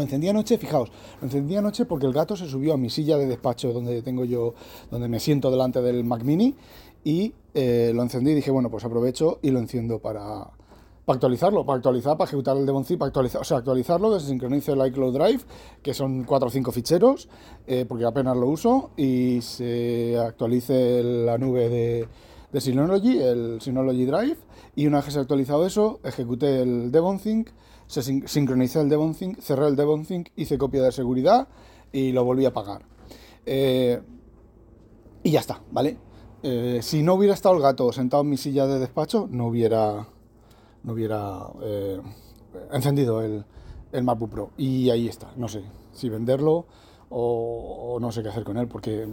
Lo 0.00 0.04
encendí 0.04 0.30
anoche, 0.30 0.56
fijaos, 0.56 0.90
lo 1.20 1.26
encendí 1.26 1.56
anoche 1.56 1.84
porque 1.84 2.06
el 2.06 2.14
gato 2.14 2.34
se 2.34 2.48
subió 2.48 2.72
a 2.72 2.78
mi 2.78 2.88
silla 2.88 3.18
de 3.18 3.26
despacho 3.26 3.70
donde 3.70 4.00
tengo 4.00 4.24
yo, 4.24 4.54
donde 4.90 5.08
me 5.08 5.20
siento 5.20 5.50
delante 5.50 5.82
del 5.82 6.04
Mac 6.04 6.22
Mini 6.22 6.54
y 7.04 7.34
eh, 7.52 7.92
lo 7.94 8.02
encendí 8.02 8.30
y 8.30 8.34
dije, 8.34 8.50
bueno, 8.50 8.70
pues 8.70 8.82
aprovecho 8.82 9.40
y 9.42 9.50
lo 9.50 9.58
enciendo 9.58 9.98
para, 9.98 10.52
para 11.04 11.16
actualizarlo, 11.16 11.66
para 11.66 11.76
actualizar, 11.76 12.16
para 12.16 12.28
ejecutar 12.28 12.56
el 12.56 12.64
Devon 12.64 12.82
para 12.84 13.08
actualizar, 13.08 13.42
o 13.42 13.44
sea, 13.44 13.58
actualizarlo, 13.58 14.10
que 14.14 14.20
se 14.20 14.28
sincronice 14.28 14.72
el 14.72 14.86
iCloud 14.86 15.18
Drive, 15.18 15.42
que 15.82 15.92
son 15.92 16.24
4 16.24 16.48
o 16.48 16.50
5 16.50 16.72
ficheros, 16.72 17.28
eh, 17.66 17.84
porque 17.86 18.06
apenas 18.06 18.38
lo 18.38 18.46
uso, 18.46 18.92
y 18.96 19.42
se 19.42 20.16
actualice 20.16 21.02
la 21.02 21.36
nube 21.36 21.68
de, 21.68 22.08
de 22.50 22.60
Synology, 22.62 23.18
el 23.18 23.60
Synology 23.60 24.06
Drive, 24.06 24.38
y 24.74 24.86
una 24.86 24.96
vez 24.96 25.04
que 25.04 25.10
se 25.10 25.18
ha 25.18 25.22
actualizado 25.22 25.66
eso, 25.66 26.00
ejecuté 26.04 26.62
el 26.62 26.90
Devon 26.90 27.18
se 27.90 28.02
sincronicé 28.28 28.80
el 28.80 28.88
Devon 28.88 29.14
cerré 29.14 29.66
el 29.66 29.74
Devon 29.74 30.06
hice 30.36 30.56
copia 30.58 30.80
de 30.80 30.92
seguridad 30.92 31.48
y 31.90 32.12
lo 32.12 32.24
volví 32.24 32.46
a 32.46 32.52
pagar. 32.52 32.82
Eh, 33.44 34.00
y 35.24 35.32
ya 35.32 35.40
está, 35.40 35.60
¿vale? 35.72 35.98
Eh, 36.44 36.78
si 36.82 37.02
no 37.02 37.14
hubiera 37.14 37.34
estado 37.34 37.56
el 37.56 37.62
gato 37.62 37.92
sentado 37.92 38.22
en 38.22 38.30
mi 38.30 38.36
silla 38.36 38.68
de 38.68 38.78
despacho, 38.78 39.26
no 39.28 39.48
hubiera, 39.48 40.06
no 40.84 40.92
hubiera 40.92 41.48
eh, 41.62 42.00
encendido 42.70 43.22
el, 43.22 43.44
el 43.90 44.04
MacBook 44.04 44.30
Pro. 44.30 44.50
Y 44.56 44.90
ahí 44.90 45.08
está, 45.08 45.32
no 45.36 45.48
sé 45.48 45.64
si 45.92 46.08
venderlo 46.08 46.66
o, 47.10 47.98
no 48.00 48.12
sé 48.12 48.22
qué 48.22 48.28
hacer 48.28 48.44
con 48.44 48.56
él, 48.56 48.68
porque, 48.68 49.06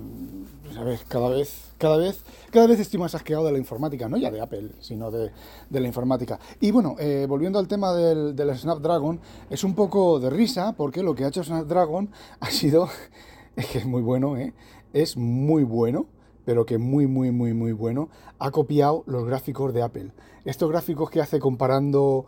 ¿sabes? 0.73 1.03
Cada 1.07 1.29
vez, 1.29 1.73
cada 1.77 1.97
vez, 1.97 2.23
cada 2.51 2.67
vez 2.67 2.79
estoy 2.79 2.99
más 2.99 3.15
asqueado 3.15 3.45
de 3.45 3.51
la 3.51 3.57
informática, 3.57 4.07
no 4.07 4.17
ya 4.17 4.31
de 4.31 4.39
Apple, 4.39 4.69
sino 4.79 5.11
de, 5.11 5.31
de 5.69 5.79
la 5.79 5.87
informática. 5.87 6.39
Y 6.61 6.71
bueno, 6.71 6.95
eh, 6.99 7.25
volviendo 7.27 7.59
al 7.59 7.67
tema 7.67 7.93
del, 7.93 8.35
del, 8.35 8.55
Snapdragon, 8.55 9.19
es 9.49 9.63
un 9.63 9.73
poco 9.73 10.19
de 10.19 10.29
risa, 10.29 10.73
porque 10.73 11.03
lo 11.03 11.15
que 11.15 11.25
ha 11.25 11.29
hecho 11.29 11.43
Snapdragon 11.43 12.09
ha 12.39 12.51
sido, 12.51 12.87
es 13.55 13.65
que 13.65 13.79
es 13.79 13.85
muy 13.85 14.01
bueno, 14.01 14.37
¿eh? 14.37 14.53
Es 14.93 15.17
muy 15.17 15.63
bueno 15.63 16.07
pero 16.47 16.65
que 16.65 16.77
muy, 16.77 17.07
muy, 17.07 17.29
muy, 17.29 17.53
muy 17.53 17.73
bueno, 17.73 18.07
ha 18.39 18.51
copiado 18.51 19.03
los 19.05 19.25
gráficos 19.25 19.73
de 19.73 19.83
Apple. 19.83 20.13
Estos 20.45 20.69
gráficos 20.69 21.09
que 21.09 21.19
hace 21.19 21.41
comparando 21.41 22.25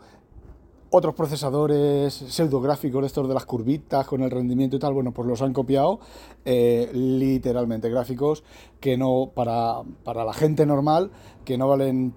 otros 0.90 1.14
procesadores 1.14 2.12
pseudográficos, 2.12 3.04
estos 3.04 3.28
de 3.28 3.34
las 3.34 3.46
curvitas 3.46 4.06
con 4.06 4.22
el 4.22 4.30
rendimiento 4.30 4.76
y 4.76 4.78
tal, 4.78 4.92
bueno, 4.92 5.12
pues 5.12 5.26
los 5.28 5.40
han 5.42 5.52
copiado 5.52 6.00
eh, 6.44 6.90
literalmente, 6.92 7.88
gráficos 7.88 8.42
que 8.80 8.96
no, 8.96 9.30
para, 9.34 9.82
para 10.04 10.24
la 10.24 10.32
gente 10.32 10.66
normal, 10.66 11.10
que 11.44 11.56
no 11.56 11.68
valen 11.68 12.14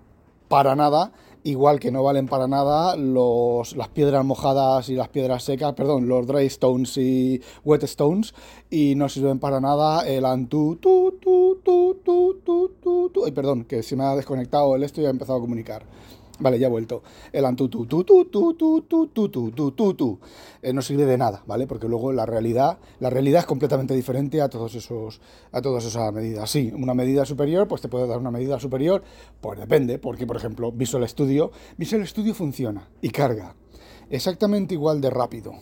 para 0.47 0.75
nada, 0.75 1.11
igual 1.43 1.79
que 1.79 1.91
no 1.91 2.03
valen 2.03 2.27
para 2.27 2.47
nada 2.47 2.95
los, 2.95 3.75
las 3.75 3.89
piedras 3.89 4.25
mojadas 4.25 4.89
y 4.89 4.95
las 4.95 5.09
piedras 5.09 5.43
secas, 5.43 5.73
perdón, 5.73 6.07
los 6.07 6.25
dry 6.25 6.45
stones 6.47 6.97
y 6.97 7.41
wet 7.63 7.83
stones, 7.83 8.33
y 8.69 8.95
no 8.95 9.09
sirven 9.09 9.39
para 9.39 9.59
nada 9.59 10.07
el 10.07 10.25
antu, 10.25 10.77
tu, 10.77 11.13
tu, 11.21 11.59
tu, 11.63 12.01
tu, 12.03 12.41
tu, 12.43 12.71
tu, 12.81 13.09
tu, 13.09 13.25
ay, 13.25 13.31
perdón, 13.31 13.65
que 13.65 13.83
se 13.83 13.95
me 13.95 14.03
ha 14.03 14.15
desconectado 14.15 14.75
el 14.75 14.83
esto 14.83 15.01
y 15.01 15.05
ha 15.05 15.09
empezado 15.09 15.37
a 15.37 15.41
comunicar. 15.41 15.85
Vale, 16.43 16.59
ya 16.59 16.67
he 16.67 16.69
vuelto. 16.69 17.03
El 17.31 17.45
antutu, 17.45 17.85
tu, 17.85 18.03
tu, 18.03 18.25
tu, 18.25 18.53
tu, 18.53 18.81
tu, 18.81 19.07
tu, 19.07 19.29
tu, 19.29 19.71
tu, 19.71 19.93
tu, 19.93 20.19
no 20.73 20.81
sirve 20.81 21.05
de 21.05 21.17
nada, 21.17 21.41
¿vale? 21.47 21.67
Porque 21.67 21.87
luego 21.87 22.11
la 22.11 22.25
realidad, 22.25 22.79
la 22.99 23.09
realidad 23.09 23.39
es 23.39 23.45
completamente 23.45 23.93
diferente 23.93 24.41
a 24.41 24.49
todos 24.49 24.75
esos, 24.75 25.21
a 25.53 25.61
todas 25.61 25.85
esas 25.85 26.11
medidas. 26.13 26.51
Sí, 26.51 26.73
una 26.75 26.93
medida 26.93 27.23
superior, 27.23 27.69
pues 27.69 27.81
te 27.81 27.87
puede 27.87 28.07
dar 28.07 28.19
una 28.19 28.29
medida 28.29 28.59
superior, 28.59 29.03
pues 29.39 29.57
depende, 29.57 29.99
porque 29.99 30.27
por 30.27 30.35
ejemplo, 30.35 30.73
Visual 30.73 31.07
Studio, 31.07 31.51
Visual 31.77 32.05
Studio 32.05 32.33
funciona 32.33 32.89
y 33.01 33.09
carga 33.09 33.55
exactamente 34.09 34.73
igual 34.73 34.99
de 34.99 35.09
rápido. 35.09 35.53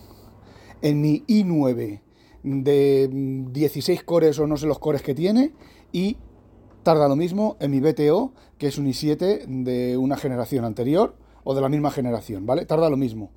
En 0.81 0.99
mi 0.99 1.23
i9 1.27 2.01
de 2.41 3.09
16 3.51 4.03
cores 4.03 4.39
o 4.39 4.47
no 4.47 4.57
sé 4.57 4.65
los 4.65 4.79
cores 4.79 5.03
que 5.03 5.13
tiene 5.13 5.53
y 5.91 6.17
Tarda 6.83 7.07
lo 7.07 7.15
mismo 7.15 7.57
en 7.59 7.69
mi 7.69 7.79
BTO, 7.79 8.31
que 8.57 8.67
es 8.67 8.79
un 8.79 8.87
i7 8.87 9.45
de 9.63 9.97
una 9.97 10.17
generación 10.17 10.65
anterior 10.65 11.15
o 11.43 11.53
de 11.53 11.61
la 11.61 11.69
misma 11.69 11.91
generación, 11.91 12.45
¿vale? 12.47 12.65
Tarda 12.65 12.89
lo 12.89 12.97
mismo. 12.97 13.29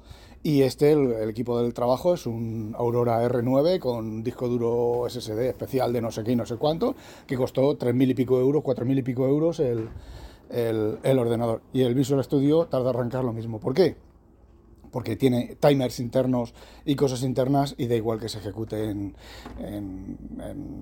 Y 0.42 0.62
este, 0.62 0.92
el, 0.92 1.28
equipo 1.28 1.60
del 1.60 1.74
trabajo, 1.74 2.14
es 2.14 2.26
un 2.26 2.74
Aurora 2.78 3.26
R9 3.28 3.78
con 3.78 4.22
disco 4.22 4.48
duro 4.48 5.06
SSD 5.08 5.48
especial 5.48 5.92
de 5.92 6.00
no 6.00 6.10
sé 6.10 6.24
qué 6.24 6.32
y 6.32 6.36
no 6.36 6.46
sé 6.46 6.56
cuánto, 6.56 6.94
que 7.26 7.36
costó 7.36 7.78
3.000 7.78 8.10
y 8.10 8.14
pico 8.14 8.38
euros, 8.40 8.62
4.000 8.62 8.98
y 8.98 9.02
pico 9.02 9.26
euros 9.26 9.60
el, 9.60 9.88
el 10.50 11.18
ordenador. 11.18 11.60
Y 11.72 11.82
el 11.82 11.94
Visual 11.94 12.22
Studio 12.24 12.66
tarda 12.66 12.90
arrancar 12.90 13.24
lo 13.24 13.32
mismo. 13.32 13.60
¿Por 13.60 13.74
qué? 13.74 13.96
Porque 14.94 15.16
tiene 15.16 15.56
timers 15.58 15.98
internos 15.98 16.54
y 16.84 16.94
cosas 16.94 17.24
internas 17.24 17.74
y 17.76 17.88
da 17.88 17.96
igual 17.96 18.20
que 18.20 18.28
se 18.28 18.38
ejecute 18.38 18.90
en, 18.90 19.16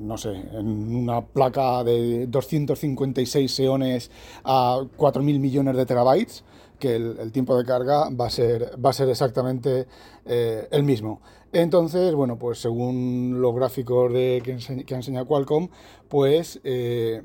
no 0.07 0.19
sé, 0.19 0.35
en 0.53 0.95
una 0.95 1.23
placa 1.23 1.83
de 1.83 2.27
256 2.27 3.61
eones 3.61 4.11
a 4.45 4.83
4.000 4.99 5.23
millones 5.39 5.77
de 5.79 5.87
terabytes, 5.87 6.45
que 6.79 6.97
el, 6.97 7.33
tiempo 7.33 7.57
de 7.57 7.65
carga 7.65 8.11
va 8.11 8.27
a 8.27 8.31
ser, 8.31 8.73
va 8.85 8.91
a 8.91 8.93
ser 8.93 9.09
exactamente 9.09 9.87
eh, 10.27 10.69
el 10.71 10.83
mismo. 10.83 11.23
Entonces, 11.51 12.15
bueno, 12.15 12.39
pues 12.39 12.59
según 12.59 13.39
los 13.41 13.55
gráficos 13.55 14.13
de, 14.13 14.43
que, 14.45 14.85
que 14.85 14.93
ha 14.93 14.99
enseñado 14.99 15.27
Qualcomm, 15.27 15.69
pues... 16.11 16.61
Eh, 16.65 17.23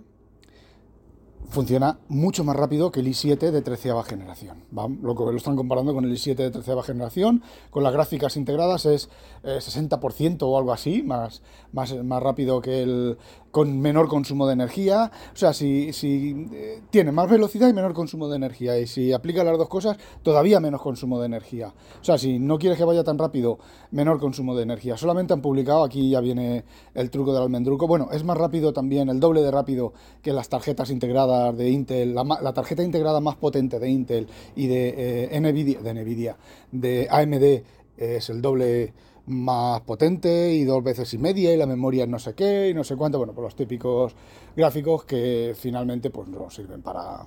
funciona 1.50 2.00
mucho 2.10 2.44
más 2.44 2.56
rápido 2.56 2.92
que 2.92 3.00
el 3.00 3.08
i7 3.08 3.52
de 3.52 3.62
treceava 3.62 4.04
generación. 4.04 4.64
Lo 4.72 5.16
que 5.16 5.24
lo 5.24 5.36
están 5.36 5.56
comparando 5.56 5.94
con 5.94 6.04
el 6.06 6.12
i7 6.12 6.36
de 6.36 6.52
treceava 6.52 6.84
generación, 6.84 7.42
con 7.70 7.84
las 7.84 7.94
gráficas 7.94 8.36
integradas 8.38 8.86
es 8.86 9.10
60% 9.44 10.34
eh, 10.34 10.38
o 10.42 10.58
algo 10.58 10.74
así, 10.74 11.04
más, 11.04 11.42
más, 11.72 11.96
más 12.04 12.22
rápido 12.22 12.62
que 12.62 12.84
el, 12.84 13.18
con 13.52 13.80
menor 13.80 14.08
consumo 14.08 14.46
de 14.46 14.54
energía. 14.54 15.12
O 15.34 15.38
sea, 15.38 15.54
si, 15.54 15.94
si 15.94 16.48
eh, 16.52 16.82
tiene 16.90 17.12
más 17.12 17.30
velocidad 17.30 17.70
y 17.70 17.74
menor 17.74 17.94
consumo 17.94 18.28
de 18.28 18.36
energía. 18.36 18.78
Y 18.78 18.88
si 18.88 19.14
aplica 19.14 19.44
las 19.44 19.58
dos 19.58 19.70
cosas, 19.70 19.98
todavía 20.24 20.60
menos 20.60 20.82
consumo 20.82 21.20
de 21.20 21.28
energía. 21.28 21.74
O 22.02 22.04
sea, 22.04 22.18
si 22.18 22.40
no 22.40 22.60
quieres 22.60 22.78
que 22.78 22.84
vaya 22.84 23.04
tan 23.04 23.18
rápido, 23.18 23.58
menor 23.92 24.20
consumo 24.20 24.56
de 24.56 24.64
energía. 24.64 24.98
Solamente 24.98 25.34
han 25.34 25.42
publicado, 25.42 25.84
aquí 25.84 26.10
ya 26.10 26.20
viene 26.20 26.66
el 26.94 27.10
truco 27.10 27.34
del 27.34 27.44
almendruco. 27.44 27.88
Bueno, 27.88 28.10
es 28.12 28.24
más 28.24 28.38
rápido 28.38 28.74
también, 28.74 29.10
el 29.10 29.20
doble 29.20 29.42
de 29.42 29.52
rápido 29.52 29.94
que 30.22 30.34
las 30.34 30.50
tarjetas 30.50 30.90
integradas 30.90 31.37
de 31.52 31.70
Intel. 31.70 32.16
La, 32.16 32.54
tarjeta 32.54 32.84
integrada 32.84 33.20
más 33.20 33.36
potente 33.36 33.80
de 33.80 33.90
Intel 33.90 34.28
y 34.56 34.68
de 34.68 35.28
eh, 35.32 35.40
Nvidia, 35.40 35.82
de 35.82 35.94
Nvidia, 35.94 36.38
de 36.72 37.08
AMD 37.10 37.64
es 37.98 38.30
el 38.30 38.42
doble 38.42 38.94
más 39.28 39.82
potente 39.82 40.54
y 40.54 40.64
dos 40.64 40.84
veces 40.84 41.14
y 41.14 41.18
media 41.18 41.54
y 41.54 41.58
la 41.58 41.66
memoria 41.66 42.08
no 42.08 42.18
sé 42.18 42.34
qué 42.34 42.70
y 42.70 42.74
no 42.74 42.84
sé 42.84 42.96
cuánto, 42.96 43.18
bueno, 43.18 43.34
pues 43.34 43.44
los 43.44 43.56
típicos 43.56 44.16
gráficos 44.56 45.04
que 45.04 45.54
finalmente 45.56 46.10
pues 46.10 46.28
no 46.30 46.50
sirven 46.50 46.82
para... 46.82 47.26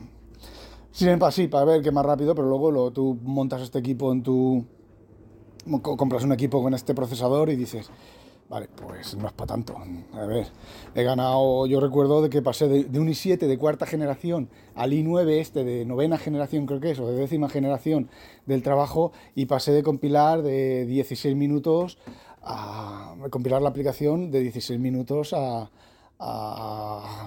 Sirven 0.92 1.18
para 1.18 1.30
sí, 1.30 1.46
para 1.46 1.64
ver 1.64 1.82
qué 1.82 1.92
más 1.92 2.04
rápido, 2.04 2.34
pero 2.34 2.48
luego 2.48 2.70
lo, 2.70 2.90
tú 2.90 3.16
montas 3.22 3.62
este 3.62 3.78
equipo 3.78 4.12
en 4.12 4.22
tu... 4.22 4.64
compras 5.82 6.24
un 6.24 6.32
equipo 6.32 6.62
con 6.62 6.74
este 6.74 6.94
procesador 6.94 7.50
y 7.50 7.56
dices, 7.56 7.90
Vale, 8.50 8.66
pues 8.66 9.14
no 9.14 9.28
es 9.28 9.32
para 9.32 9.54
tanto. 9.54 9.76
A 10.12 10.26
ver, 10.26 10.48
he 10.96 11.04
ganado, 11.04 11.66
yo 11.66 11.78
recuerdo 11.78 12.20
de 12.20 12.30
que 12.30 12.42
pasé 12.42 12.66
de, 12.66 12.98
un 12.98 13.06
i7 13.06 13.38
de 13.38 13.56
cuarta 13.56 13.86
generación 13.86 14.48
al 14.74 14.90
i9 14.90 15.38
este 15.38 15.62
de 15.62 15.84
novena 15.84 16.18
generación 16.18 16.66
creo 16.66 16.80
que 16.80 16.90
es, 16.90 16.98
o 16.98 17.06
de 17.06 17.14
décima 17.14 17.48
generación 17.48 18.10
del 18.46 18.64
trabajo, 18.64 19.12
y 19.36 19.46
pasé 19.46 19.70
de 19.70 19.84
compilar 19.84 20.42
de 20.42 20.84
16 20.84 21.36
minutos 21.36 21.96
a 22.42 23.14
compilar 23.30 23.62
la 23.62 23.68
aplicación 23.68 24.32
de 24.32 24.40
16 24.40 24.80
minutos 24.80 25.32
a, 25.32 25.70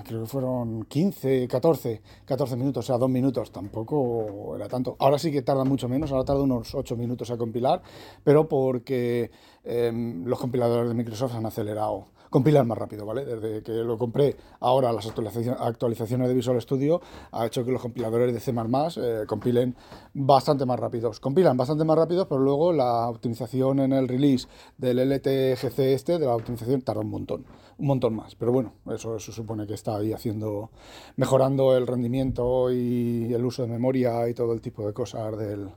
creo 0.05 0.21
que 0.21 0.27
fueron 0.27 0.83
15, 0.83 1.47
14, 1.47 2.01
14 2.25 2.55
minutos, 2.55 2.85
o 2.85 2.87
sea, 2.87 2.97
dos 2.97 3.09
minutos, 3.09 3.51
tampoco 3.51 4.55
era 4.55 4.67
tanto. 4.67 4.95
Ahora 4.99 5.17
sí 5.17 5.31
que 5.31 5.41
tarda 5.41 5.63
mucho 5.63 5.89
menos, 5.89 6.11
ahora 6.11 6.25
tarda 6.25 6.43
unos 6.43 6.75
8 6.75 6.95
minutos 6.95 7.31
a 7.31 7.37
compilar, 7.37 7.81
pero 8.23 8.47
porque 8.47 9.31
em, 9.63 10.25
los 10.25 10.39
compiladores 10.39 10.89
de 10.89 10.95
Microsoft 10.95 11.33
han 11.35 11.45
acelerado 11.45 12.05
compilar 12.33 12.65
más 12.65 12.79
rápido, 12.79 13.05
¿vale? 13.05 13.25
Desde 13.25 13.61
que 13.61 13.71
lo 13.71 13.95
compré, 13.95 14.35
ahora 14.59 14.91
las 14.91 15.05
actualizaciones 15.05 16.27
de 16.27 16.33
Visual 16.33 16.59
Studio 16.59 16.99
ha 17.31 17.45
hecho 17.45 17.63
que 17.63 17.71
los 17.71 17.79
compiladores 17.79 18.33
de 18.33 18.39
C++ 18.39 18.51
eh, 18.51 19.25
compilen 19.27 19.75
bastante 20.15 20.65
más 20.65 20.79
rápidos. 20.79 21.19
Compilan 21.19 21.55
bastante 21.55 21.83
más 21.83 21.95
rápido, 21.95 22.27
pero 22.27 22.41
luego 22.41 22.73
la 22.73 23.07
optimización 23.07 23.81
en 23.81 23.93
el 23.93 24.07
release 24.07 24.47
del 24.79 24.97
LTGC 24.97 25.77
este, 25.77 26.17
de 26.17 26.25
la 26.25 26.35
optimización, 26.35 26.81
tarda 26.81 27.01
un 27.01 27.11
montón, 27.11 27.45
un 27.77 27.85
montón 27.85 28.15
más. 28.15 28.33
Pero 28.33 28.51
bueno, 28.51 28.73
eso, 28.91 29.15
eso 29.15 29.31
supone 29.31 29.67
que 29.67 29.75
está 29.75 29.97
ahí 29.97 30.11
haciendo, 30.11 30.71
mejorando 31.17 31.77
el 31.77 31.85
rendimiento 31.85 32.71
y 32.71 33.31
el 33.31 33.45
uso 33.45 33.61
de 33.61 33.67
memoria 33.67 34.27
y 34.27 34.33
todo 34.33 34.53
el 34.53 34.61
tipo 34.61 34.87
de 34.87 34.93
cosas 34.93 35.37
del, 35.37 35.69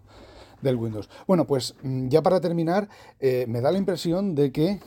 del 0.63 0.77
Windows. 0.77 1.11
Bueno, 1.27 1.47
pues 1.47 1.75
mm, 1.83 2.09
ya 2.09 2.23
para 2.23 2.41
terminar, 2.41 2.89
eh, 3.21 3.45
me 3.47 3.61
da 3.61 3.71
la 3.71 3.77
impresión 3.77 4.35
de 4.35 4.53
que 4.53 4.81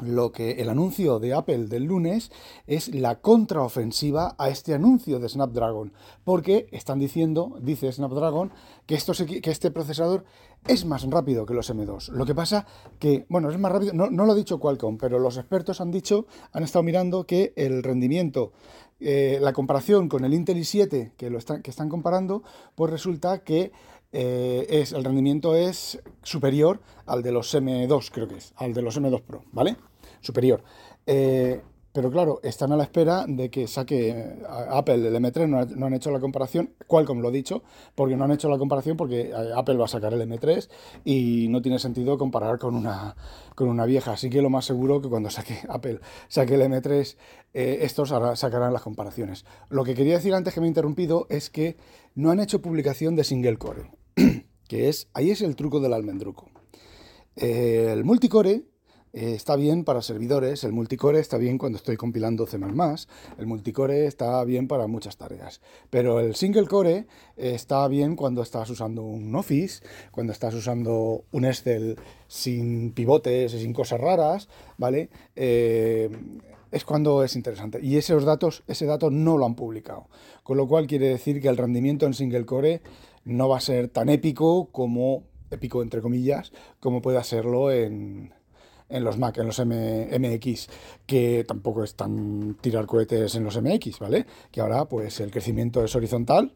lo 0.00 0.32
que 0.32 0.52
el 0.52 0.68
anuncio 0.68 1.18
de 1.18 1.34
Apple 1.34 1.66
del 1.66 1.84
lunes 1.84 2.30
es 2.66 2.94
la 2.94 3.20
contraofensiva 3.20 4.34
a 4.38 4.48
este 4.48 4.74
anuncio 4.74 5.18
de 5.18 5.28
Snapdragon, 5.28 5.92
porque 6.24 6.66
están 6.72 6.98
diciendo, 6.98 7.58
dice 7.60 7.92
Snapdragon, 7.92 8.52
que, 8.86 8.98
que 9.40 9.50
este 9.50 9.70
procesador 9.70 10.24
es 10.66 10.84
más 10.84 11.02
rápido 11.10 11.44
que 11.44 11.54
los 11.54 11.70
M2. 11.72 12.10
Lo 12.12 12.24
que 12.24 12.34
pasa 12.34 12.66
que, 12.98 13.26
bueno, 13.28 13.50
es 13.50 13.58
más 13.58 13.72
rápido, 13.72 13.92
no, 13.92 14.08
lo 14.08 14.32
ha 14.32 14.36
dicho 14.36 14.60
Qualcomm, 14.60 14.96
pero 14.96 15.18
los 15.18 15.36
expertos 15.36 15.80
han 15.80 15.90
dicho, 15.90 16.26
han 16.52 16.62
estado 16.62 16.82
mirando 16.82 17.26
que 17.26 17.52
el 17.56 17.82
rendimiento, 17.82 18.52
eh, 19.00 19.38
la 19.40 19.52
comparación 19.52 20.08
con 20.08 20.24
el 20.24 20.34
Intel 20.34 20.58
i7 20.58 21.12
que, 21.16 21.30
lo 21.30 21.38
que 21.40 21.70
están 21.70 21.88
comparando, 21.88 22.42
pues 22.76 22.90
resulta 22.90 23.42
que 23.42 23.72
eh, 24.12 24.66
es, 24.68 24.92
el 24.92 25.04
rendimiento 25.04 25.54
es 25.54 25.98
superior 26.22 26.80
al 27.06 27.22
de 27.22 27.32
los 27.32 27.54
M2, 27.54 28.10
creo 28.12 28.28
que 28.28 28.36
es, 28.36 28.52
al 28.56 28.74
de 28.74 28.82
los 28.82 29.00
M2 29.00 29.22
Pro, 29.22 29.42
¿vale? 29.52 29.76
Superior. 30.20 30.62
Eh, 31.06 31.62
pero 31.94 32.10
claro, 32.10 32.40
están 32.42 32.72
a 32.72 32.76
la 32.76 32.84
espera 32.84 33.24
de 33.26 33.50
que 33.50 33.66
saque 33.66 34.10
eh, 34.10 34.42
Apple 34.70 35.08
el 35.08 35.14
M3, 35.14 35.74
no, 35.76 35.86
han 35.86 35.94
hecho 35.94 36.10
la 36.10 36.20
comparación, 36.20 36.74
Qualcomm 36.86 37.20
lo 37.20 37.28
ha 37.28 37.30
dicho, 37.30 37.62
porque 37.94 38.16
no 38.16 38.24
han 38.24 38.32
hecho 38.32 38.50
la 38.50 38.58
comparación 38.58 38.98
porque 38.98 39.32
Apple 39.56 39.76
va 39.76 39.86
a 39.86 39.88
sacar 39.88 40.12
el 40.12 40.20
M3 40.20 40.68
y 41.04 41.48
no 41.48 41.62
tiene 41.62 41.78
sentido 41.78 42.18
comparar 42.18 42.58
con 42.58 42.74
una, 42.74 43.16
con 43.54 43.68
una 43.68 43.86
vieja. 43.86 44.12
Así 44.12 44.28
que 44.28 44.42
lo 44.42 44.50
más 44.50 44.66
seguro 44.66 45.00
que 45.00 45.08
cuando 45.08 45.30
saque 45.30 45.58
Apple 45.68 46.00
saque 46.28 46.54
el 46.54 46.62
M3, 46.62 47.16
estos 47.54 48.08
sacarán 48.38 48.72
las 48.72 48.82
comparaciones. 48.82 49.44
Lo 49.68 49.84
que 49.84 49.94
quería 49.94 50.14
decir 50.14 50.34
antes 50.34 50.54
que 50.54 50.60
me 50.60 50.66
he 50.66 50.68
interrumpido 50.68 51.26
es 51.28 51.50
que 51.50 51.76
no 52.14 52.30
han 52.30 52.40
hecho 52.40 52.62
publicación 52.62 53.16
de 53.16 53.24
single 53.24 53.58
core. 53.58 54.01
Que 54.72 54.88
es, 54.88 55.06
ahí 55.12 55.30
es 55.30 55.42
el 55.42 55.54
truco 55.54 55.80
del 55.80 55.92
almendruco. 55.92 56.48
el 57.36 58.04
multicore 58.04 58.62
eh, 59.12 59.34
está 59.34 59.54
bien 59.54 59.84
para 59.84 60.00
servidores, 60.00 60.64
el 60.64 60.72
multicore 60.72 61.20
está 61.20 61.36
bien 61.36 61.58
cuando 61.58 61.76
estoy 61.76 61.98
compilando 61.98 62.46
C++, 62.46 62.56
el 62.56 63.46
multicore 63.46 64.06
está 64.06 64.42
bien 64.44 64.68
para 64.68 64.86
muchas 64.86 65.18
tareas, 65.18 65.60
pero 65.90 66.20
el 66.20 66.34
single 66.36 66.68
core 66.68 67.06
está 67.36 67.86
bien 67.86 68.16
cuando 68.16 68.40
estás 68.40 68.70
usando 68.70 69.02
un 69.02 69.36
Office, 69.36 69.84
cuando 70.10 70.32
estás 70.32 70.54
usando 70.54 71.24
un 71.32 71.44
Excel 71.44 71.98
sin 72.26 72.92
pivotes 72.92 73.52
y 73.52 73.60
sin 73.60 73.74
cosas 73.74 74.00
raras, 74.00 74.48
¿vale? 74.78 75.10
Eh, 75.36 76.08
es 76.70 76.86
cuando 76.86 77.22
es 77.22 77.36
interesante. 77.36 77.78
Y 77.82 77.98
esos 77.98 78.24
datos, 78.24 78.62
ese 78.66 78.86
dato 78.86 79.10
no 79.10 79.36
lo 79.36 79.44
han 79.44 79.54
publicado. 79.54 80.08
Con 80.42 80.56
lo 80.56 80.66
cual 80.66 80.86
quiere 80.86 81.08
decir 81.08 81.42
que 81.42 81.48
el 81.48 81.58
rendimiento 81.58 82.06
en 82.06 82.14
single 82.14 82.46
core 82.46 82.80
no 83.24 83.48
va 83.48 83.58
a 83.58 83.60
ser 83.60 83.88
tan 83.88 84.08
épico 84.08 84.70
como, 84.72 85.24
épico 85.50 85.82
entre 85.82 86.02
comillas, 86.02 86.52
como 86.80 87.02
pueda 87.02 87.22
serlo 87.24 87.70
en, 87.70 88.32
en 88.92 89.04
los 89.04 89.18
Mac, 89.18 89.38
en 89.38 89.46
los 89.46 89.58
MX, 89.58 90.68
que 91.06 91.44
tampoco 91.46 91.82
es 91.82 91.94
tan 91.94 92.56
tirar 92.60 92.86
cohetes 92.86 93.34
en 93.34 93.44
los 93.44 93.60
MX, 93.60 93.98
¿vale? 93.98 94.26
Que 94.50 94.60
ahora 94.60 94.84
pues 94.84 95.20
el 95.20 95.30
crecimiento 95.30 95.82
es 95.84 95.96
horizontal. 95.96 96.54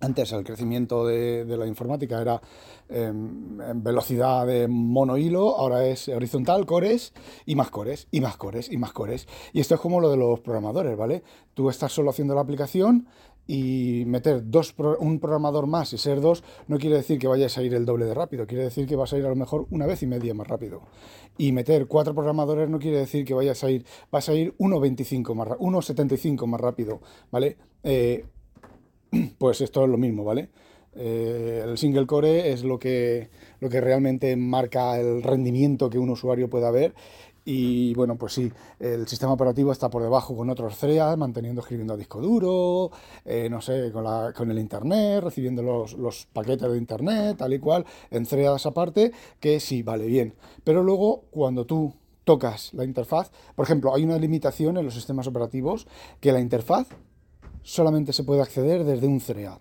Antes 0.00 0.32
el 0.32 0.42
crecimiento 0.42 1.06
de, 1.06 1.44
la 1.46 1.64
informática 1.64 2.20
era 2.20 2.42
em, 2.88 3.60
en 3.60 3.84
velocidad 3.84 4.44
de 4.48 4.66
mono 4.66 5.16
hilo, 5.16 5.56
ahora 5.56 5.86
es 5.86 6.08
horizontal, 6.08 6.66
cores 6.66 7.14
y 7.46 7.54
más 7.54 7.70
cores, 7.70 8.08
y 8.10 8.20
más 8.20 8.36
cores, 8.36 8.70
y 8.70 8.78
más 8.78 8.92
cores. 8.92 9.28
Y 9.52 9.60
esto 9.60 9.76
es 9.76 9.80
como 9.80 10.00
lo 10.00 10.10
de 10.10 10.16
los 10.16 10.40
programadores, 10.40 10.96
¿vale? 10.96 11.22
Tú 11.54 11.70
estás 11.70 11.92
solo 11.92 12.10
haciendo 12.10 12.34
la 12.34 12.40
aplicación, 12.40 13.06
y 13.46 14.04
meter 14.06 14.42
dos, 14.50 14.74
un 15.00 15.18
programador 15.18 15.66
más 15.66 15.92
y 15.92 15.98
ser 15.98 16.20
dos 16.20 16.44
no 16.68 16.78
quiere 16.78 16.96
decir 16.96 17.18
que 17.18 17.26
vayas 17.26 17.58
a 17.58 17.62
ir 17.62 17.74
el 17.74 17.84
doble 17.84 18.06
de 18.06 18.14
rápido, 18.14 18.46
quiere 18.46 18.64
decir 18.64 18.86
que 18.86 18.96
vas 18.96 19.12
a 19.12 19.18
ir 19.18 19.26
a 19.26 19.28
lo 19.28 19.36
mejor 19.36 19.66
una 19.70 19.86
vez 19.86 20.02
y 20.02 20.06
media 20.06 20.34
más 20.34 20.46
rápido. 20.46 20.82
Y 21.38 21.52
meter 21.52 21.86
cuatro 21.86 22.14
programadores 22.14 22.68
no 22.68 22.78
quiere 22.78 22.98
decir 22.98 23.24
que 23.24 23.34
vayas 23.34 23.64
a 23.64 23.70
ir, 23.70 23.84
vas 24.10 24.28
a 24.28 24.34
ir 24.34 24.54
1.25 24.58 25.34
más 25.34 25.48
1.75 25.48 26.46
más 26.46 26.60
rápido, 26.60 27.00
¿vale? 27.30 27.56
Eh, 27.82 28.24
pues 29.38 29.60
esto 29.60 29.84
es 29.84 29.90
lo 29.90 29.98
mismo, 29.98 30.24
¿vale? 30.24 30.50
Eh, 30.94 31.62
el 31.64 31.78
single 31.78 32.06
core 32.06 32.52
es 32.52 32.64
lo 32.64 32.78
que, 32.78 33.30
lo 33.60 33.70
que 33.70 33.80
realmente 33.80 34.36
marca 34.36 35.00
el 35.00 35.22
rendimiento 35.22 35.88
que 35.88 35.98
un 35.98 36.10
usuario 36.10 36.50
pueda 36.50 36.70
ver 36.70 36.94
y 37.44 37.92
bueno, 37.94 38.16
pues 38.16 38.34
sí, 38.34 38.52
el 38.78 39.08
sistema 39.08 39.32
operativo 39.32 39.72
está 39.72 39.90
por 39.90 40.02
debajo 40.02 40.36
con 40.36 40.48
otros 40.50 40.78
threads, 40.78 41.16
manteniendo, 41.16 41.60
escribiendo 41.60 41.94
a 41.94 41.96
disco 41.96 42.20
duro, 42.20 42.92
eh, 43.24 43.48
no 43.50 43.60
sé, 43.60 43.90
con, 43.90 44.04
la, 44.04 44.32
con, 44.34 44.50
el 44.50 44.58
internet, 44.58 45.24
recibiendo 45.24 45.62
los, 45.62 46.26
paquetes 46.32 46.70
de 46.70 46.78
internet, 46.78 47.36
tal 47.38 47.52
y 47.52 47.58
cual, 47.58 47.84
en 48.10 48.26
threads 48.26 48.66
aparte, 48.66 49.12
que 49.40 49.58
sí, 49.58 49.82
vale 49.82 50.06
bien. 50.06 50.34
Pero 50.62 50.84
luego, 50.84 51.24
cuando 51.30 51.66
tú 51.66 51.94
tocas 52.24 52.72
la 52.74 52.84
interfaz, 52.84 53.32
por 53.56 53.64
ejemplo, 53.64 53.92
hay 53.92 54.04
una 54.04 54.18
limitación 54.18 54.76
en 54.76 54.84
los 54.84 54.94
sistemas 54.94 55.26
operativos 55.26 55.88
que 56.20 56.32
la 56.32 56.40
interfaz 56.40 56.86
solamente 57.62 58.12
se 58.12 58.24
puede 58.24 58.42
acceder 58.42 58.84
desde 58.84 59.06
un 59.06 59.20
thread. 59.20 59.58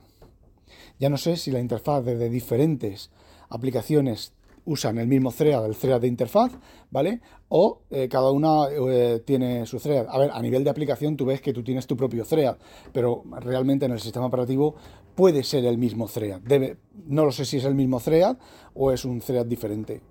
Ya 0.99 1.09
no 1.09 1.17
sé 1.17 1.35
si 1.35 1.49
la 1.49 1.59
interfaz 1.59 2.05
desde 2.05 2.29
diferentes 2.29 3.09
aplicaciones 3.49 4.33
usan 4.65 4.97
el 4.97 5.07
mismo 5.07 5.31
thread, 5.31 5.65
el 5.65 5.75
thread 5.75 6.01
de 6.01 6.07
interfaz, 6.07 6.51
¿vale? 6.89 7.21
O 7.49 7.81
eh, 7.89 8.07
cada 8.07 8.31
una 8.31 8.67
eh, 8.69 9.21
tiene 9.25 9.65
su 9.65 9.79
thread. 9.79 10.07
A 10.09 10.17
ver, 10.17 10.31
a 10.31 10.41
nivel 10.41 10.63
de 10.63 10.69
aplicación 10.69 11.17
tú 11.17 11.25
ves 11.25 11.41
que 11.41 11.53
tú 11.53 11.63
tienes 11.63 11.87
tu 11.87 11.97
propio 11.97 12.25
thread, 12.25 12.55
pero 12.93 13.23
realmente 13.39 13.85
en 13.85 13.91
el 13.91 13.99
sistema 13.99 14.27
operativo 14.27 14.75
puede 15.15 15.43
ser 15.43 15.65
el 15.65 15.77
mismo 15.77 16.07
thread. 16.07 16.41
Debe, 16.41 16.77
no 17.07 17.25
lo 17.25 17.31
sé 17.31 17.45
si 17.45 17.57
es 17.57 17.65
el 17.65 17.75
mismo 17.75 17.99
thread 17.99 18.37
o 18.73 18.91
es 18.91 19.05
un 19.05 19.19
thread 19.19 19.45
diferente. 19.45 20.01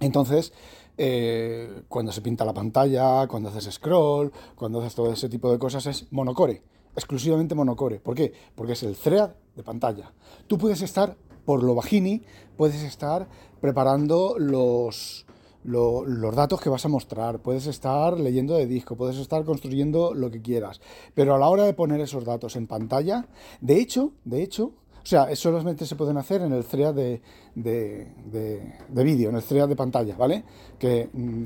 Entonces, 0.00 0.52
eh, 0.98 1.82
cuando 1.88 2.12
se 2.12 2.20
pinta 2.20 2.44
la 2.44 2.52
pantalla, 2.52 3.26
cuando 3.26 3.48
haces 3.48 3.74
scroll, 3.74 4.32
cuando 4.54 4.80
haces 4.80 4.94
todo 4.94 5.12
ese 5.12 5.28
tipo 5.28 5.50
de 5.50 5.58
cosas, 5.58 5.86
es 5.86 6.06
monocore, 6.10 6.62
exclusivamente 6.94 7.54
monocore. 7.54 8.00
¿Por 8.00 8.14
qué? 8.14 8.32
Porque 8.54 8.72
es 8.72 8.82
el 8.82 8.96
thread 8.96 9.30
de 9.54 9.62
pantalla. 9.62 10.12
Tú 10.46 10.58
puedes 10.58 10.82
estar 10.82 11.16
por 11.46 11.62
lo 11.62 11.74
bajini 11.74 12.22
puedes 12.58 12.82
estar 12.82 13.28
preparando 13.60 14.36
los, 14.38 15.24
los 15.64 16.34
datos 16.34 16.60
que 16.60 16.68
vas 16.68 16.84
a 16.84 16.88
mostrar, 16.88 17.40
puedes 17.40 17.66
estar 17.66 18.18
leyendo 18.18 18.54
de 18.54 18.66
disco, 18.66 18.96
puedes 18.96 19.16
estar 19.16 19.44
construyendo 19.44 20.12
lo 20.12 20.30
que 20.30 20.42
quieras. 20.42 20.80
Pero 21.14 21.34
a 21.34 21.38
la 21.38 21.48
hora 21.48 21.64
de 21.64 21.72
poner 21.72 22.00
esos 22.00 22.24
datos 22.24 22.56
en 22.56 22.66
pantalla, 22.66 23.26
de 23.60 23.80
hecho, 23.80 24.12
de 24.24 24.42
hecho, 24.42 24.64
o 25.02 25.08
sea, 25.08 25.34
solamente 25.36 25.86
se 25.86 25.96
pueden 25.96 26.18
hacer 26.18 26.42
en 26.42 26.52
el 26.52 26.64
thread 26.64 26.94
de, 26.94 27.22
de, 27.54 29.04
vídeo, 29.04 29.30
en 29.30 29.36
el 29.36 29.42
thread 29.42 29.68
de 29.68 29.76
pantalla, 29.76 30.16
¿vale? 30.16 30.44
Que, 30.78 31.08
mm, 31.12 31.44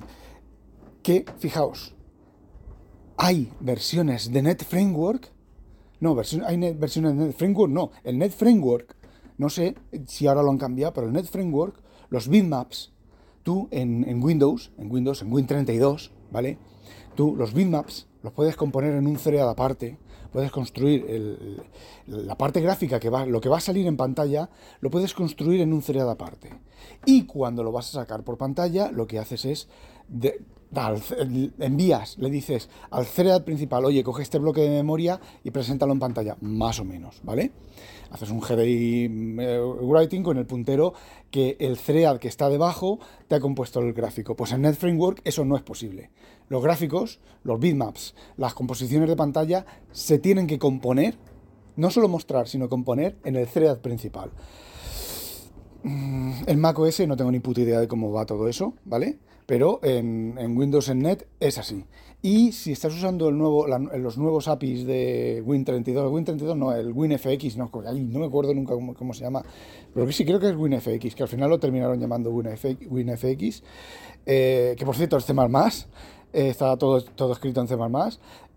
que, 1.03 1.27
fijaos, 1.39 1.95
hay 3.19 3.53
versiones 3.61 4.33
de 4.33 4.43
Net 4.43 4.65
Framework, 4.65 5.31
no, 6.01 6.17
hay 6.47 6.73
versiones 6.73 7.17
de 7.17 7.27
Net 7.27 7.37
Framework, 7.37 7.71
no, 7.71 7.91
el 8.03 8.19
Net 8.19 8.33
Framework 8.33 8.97
no 9.41 9.49
sé 9.49 9.75
si 10.07 10.27
ahora 10.27 10.43
lo 10.43 10.51
han 10.51 10.59
cambiado, 10.59 10.93
pero 10.93 11.07
el 11.07 11.15
Net 11.15 11.25
Framework, 11.25 11.75
los 12.11 12.29
bitmaps, 12.29 12.93
tú 13.43 13.69
en, 13.71 14.23
Windows, 14.23 14.71
en 14.77 14.93
Windows, 14.93 15.23
en 15.23 15.33
Win32, 15.33 16.11
¿vale? 16.31 16.59
Tú 17.15 17.35
los 17.35 17.55
bitmaps 17.55 18.07
los 18.23 18.35
puedes 18.35 18.55
componer 18.55 18.95
en 18.95 19.07
un 19.07 19.17
thread 19.17 19.49
aparte, 19.49 19.97
puedes 20.31 20.51
construir 20.51 21.07
la 22.07 22.37
parte 22.37 22.61
gráfica, 22.61 23.01
que 23.01 23.09
va, 23.09 23.25
lo 23.25 23.41
que 23.41 23.49
va 23.49 23.57
a 23.57 23.61
salir 23.61 23.87
en 23.87 23.97
pantalla, 23.97 24.51
lo 24.83 24.91
puedes 24.91 25.15
construir 25.15 25.63
en 25.63 25.73
un 25.73 25.81
thread 25.81 26.11
aparte. 26.11 26.51
Y 27.07 27.25
cuando 27.25 27.65
lo 27.65 27.73
vas 27.73 27.89
a 27.89 28.01
sacar 28.03 28.23
por 28.23 28.37
pantalla, 28.37 28.93
lo 28.93 29.07
que 29.07 29.19
haces 29.19 29.47
es 29.47 29.69
envías, 31.59 32.19
le 32.19 32.31
dices 32.31 32.69
al 32.91 33.07
thread 33.07 33.43
principal, 33.43 33.87
oye, 33.87 34.05
coge 34.05 34.23
este 34.23 34.39
bloque 34.39 34.61
de 34.61 34.69
memoria 34.69 35.19
y 35.43 35.51
preséntalo 35.51 35.95
en 35.95 35.99
pantalla, 35.99 36.37
más 36.43 36.79
o 36.79 36.85
menos, 36.85 37.21
¿vale? 37.23 37.53
Haces 38.11 38.31
un 38.31 38.41
GDI 38.41 39.37
eh, 39.41 39.61
writing 39.61 40.23
con 40.23 40.37
el 40.37 40.47
puntero 40.47 40.95
que 41.31 41.57
el 41.61 41.79
thread 41.79 42.19
que 42.19 42.29
está 42.29 42.49
debajo 42.49 42.99
te 43.29 43.37
ha 43.37 43.41
compuesto 43.41 43.81
el 43.81 43.93
gráfico. 43.93 44.35
Pues 44.37 44.53
en 44.53 44.63
NetFramework 44.63 45.21
eso 45.25 45.45
no 45.45 45.57
es 45.57 45.63
posible. 45.63 46.11
Los 46.49 46.63
gráficos, 46.63 47.21
los 47.45 47.61
bitmaps, 47.61 48.15
las 48.37 48.55
composiciones 48.55 49.09
de 49.09 49.17
pantalla 49.17 49.65
se 49.93 50.19
tienen 50.19 50.47
que 50.47 50.59
componer, 50.59 51.17
no 51.77 51.91
solo 51.91 52.09
mostrar, 52.09 52.49
sino 52.49 52.69
componer 52.69 53.17
en 53.25 53.37
el 53.37 53.47
thread 53.47 53.79
principal. 53.79 54.31
En 55.83 56.61
Mac 56.61 56.79
OS 56.79 57.07
no 57.07 57.17
tengo 57.17 57.31
ni 57.31 57.41
puta 57.41 57.61
idea 57.63 57.81
de 57.81 57.89
cómo 57.89 58.13
va 58.13 58.27
todo 58.27 58.49
eso, 58.49 58.75
¿vale? 58.85 59.19
pero 59.51 59.81
en, 59.83 60.57
Windows 60.57 60.89
en 60.91 61.01
Net 61.01 61.27
es 61.41 61.59
así. 61.59 61.85
Y 62.23 62.53
si 62.53 62.73
estás 62.73 62.95
usando 62.95 63.31
los 63.31 64.19
nuevos 64.19 64.49
APIs 64.49 64.85
de 64.85 65.43
Win32, 65.47 66.11
Win32 66.11 66.55
no, 66.55 66.73
el 66.73 66.93
WinFX, 66.93 67.57
no, 67.57 67.71
no 67.73 68.19
me 68.19 68.27
acuerdo 68.27 68.53
nunca 68.53 68.75
cómo, 68.75 69.15
se 69.15 69.25
llama, 69.25 69.43
pero 69.95 70.07
que 70.07 70.13
sí 70.13 70.27
creo 70.27 70.39
que 70.39 70.51
es 70.51 70.57
WinFX, 70.57 71.15
que 71.15 71.23
al 71.23 71.31
final 71.31 71.49
lo 71.49 71.59
terminaron 71.59 71.99
llamando 71.99 72.31
WinFX, 72.31 73.63
eh, 74.27 74.75
que 74.77 74.85
por 74.85 74.97
cierto 74.97 75.17
es 75.17 75.25
C++, 75.25 75.33
eh, 75.33 76.49
está 76.51 76.77
todo, 76.77 77.03
todo 77.03 77.33
escrito 77.33 77.63
en 77.63 77.69
C++, 77.69 77.77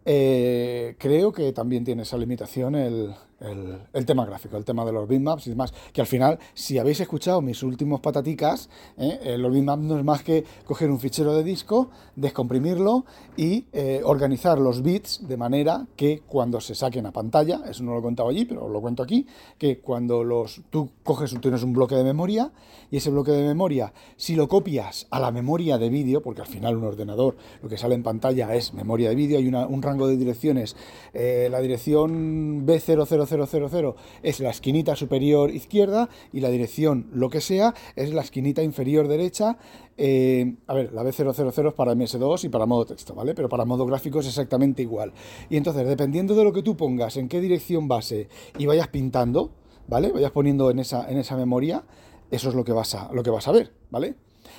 eh, 0.06 0.96
creo 0.98 1.32
que 1.32 1.54
también 1.54 1.86
tiene 1.86 2.02
esa 2.02 2.18
limitación 2.18 2.76
el, 2.76 3.14
el, 3.44 4.06
tema 4.06 4.26
gráfico, 4.26 4.58
el 4.58 4.66
tema 4.66 4.86
de 4.86 4.92
los 4.92 5.08
bitmaps 5.08 5.48
y 5.48 5.52
demás. 5.52 5.74
Que 5.92 6.02
al 6.02 6.08
final, 6.08 6.40
si 6.54 6.78
habéis 6.78 7.00
escuchado 7.00 7.42
mis 7.42 7.62
últimos 7.64 8.00
pataticas, 8.00 8.70
¿eh? 8.98 9.20
Eh, 9.24 9.38
los 9.38 9.54
bitmaps 9.54 9.84
no 9.84 9.98
es 9.98 10.04
más 10.04 10.24
que 10.24 10.44
coger 10.66 10.90
un 10.90 11.00
fichero 11.00 11.36
de 11.36 11.44
disco, 11.44 11.90
descomprimirlo 12.16 13.06
y 13.36 13.66
eh, 13.74 14.02
organizar 14.04 14.60
los 14.60 14.82
bits 14.82 15.28
de 15.28 15.38
manera 15.38 15.86
que 15.96 16.22
cuando 16.26 16.62
se 16.62 16.76
saquen 16.76 17.06
a 17.06 17.12
pantalla, 17.12 17.62
eso 17.68 17.84
no 17.84 17.94
lo 17.94 18.00
he 18.00 18.02
contado 18.02 18.30
allí, 18.30 18.46
pero 18.46 18.70
lo 18.70 18.82
cuento 18.82 19.04
aquí, 19.04 19.28
que 19.58 19.80
cuando 19.80 20.24
los 20.24 20.62
tú 20.70 20.90
coges, 21.04 21.34
tienes 21.42 21.64
un 21.64 21.74
bloque 21.74 21.96
de 21.96 22.04
memoria 22.04 22.52
y 22.92 22.98
ese 22.98 23.10
bloque 23.10 23.32
de 23.32 23.44
memoria, 23.44 23.94
si 24.16 24.36
lo 24.36 24.48
copias 24.48 25.08
a 25.10 25.20
la 25.20 25.32
memoria 25.32 25.78
de 25.78 25.90
vídeo, 25.90 26.22
porque 26.22 26.42
al 26.42 26.48
final 26.48 26.78
un 26.78 26.84
ordenador 26.84 27.36
lo 27.62 27.70
que 27.70 27.78
sale 27.78 27.96
en 27.96 28.04
pantalla 28.04 28.54
es 28.56 28.74
memoria 28.74 29.10
de 29.10 29.16
vídeo, 29.16 29.40
hay 29.40 29.48
un 29.48 29.82
rango 29.82 30.08
de 30.08 30.16
direcciones, 30.16 30.76
la 31.14 31.60
dirección 31.60 32.66
B00 32.66 33.08
0000 33.38 33.94
es 34.22 34.40
la 34.40 34.50
esquinita 34.50 34.96
superior 34.96 35.52
izquierda 35.52 36.10
y 36.32 36.40
la 36.40 36.50
dirección 36.50 37.08
lo 37.14 37.30
que 37.30 37.42
sea 37.42 37.74
es 37.96 38.14
la 38.14 38.22
esquinita 38.22 38.64
inferior 38.64 39.08
derecha. 39.08 39.58
Eh, 39.98 40.56
a 40.68 40.74
ver, 40.74 40.92
la 40.94 41.04
B000 41.04 41.68
es 41.68 41.74
para 41.74 41.94
MS2 41.94 42.46
y 42.46 42.50
para 42.50 42.66
modo 42.66 42.86
texto, 42.86 43.14
¿vale? 43.14 43.36
Pero 43.36 43.50
para 43.50 43.66
modo 43.66 43.86
gráfico 43.86 44.20
es 44.20 44.28
exactamente 44.28 44.82
igual. 44.82 45.14
Y 45.50 45.58
entonces, 45.58 45.88
dependiendo 45.88 46.36
de 46.36 46.44
lo 46.44 46.54
que 46.54 46.64
tú 46.64 46.76
pongas, 46.76 47.18
en 47.18 47.30
qué 47.30 47.40
dirección 47.42 47.88
base 47.88 48.28
y 48.58 48.66
vayas 48.66 48.88
pintando, 48.88 49.52
¿vale? 49.88 50.12
Vayas 50.12 50.32
poniendo 50.32 50.72
en 50.72 50.80
esa, 50.80 51.10
en 51.10 51.18
esa 51.18 51.36
memoria, 51.38 51.84
eso 52.32 52.50
es 52.50 52.56
lo 52.56 52.64
que 52.64 52.72
vas 52.72 52.96
a, 52.96 53.12
lo 53.14 53.24
que 53.24 53.30
vas 53.30 53.48
a 53.48 53.52
ver, 53.52 53.72
¿vale? 53.92 54.16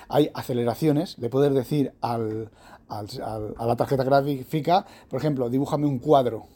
Hay 0.08 0.30
aceleraciones, 0.34 1.20
de 1.20 1.28
poder 1.28 1.52
decir 1.52 1.92
al, 2.00 2.50
a 2.88 3.66
la 3.66 3.76
tarjeta 3.76 4.04
gráfica, 4.04 4.86
por 5.08 5.18
ejemplo, 5.18 5.48
dibújame 5.50 5.86
un 5.86 5.98
cuadro, 5.98 6.46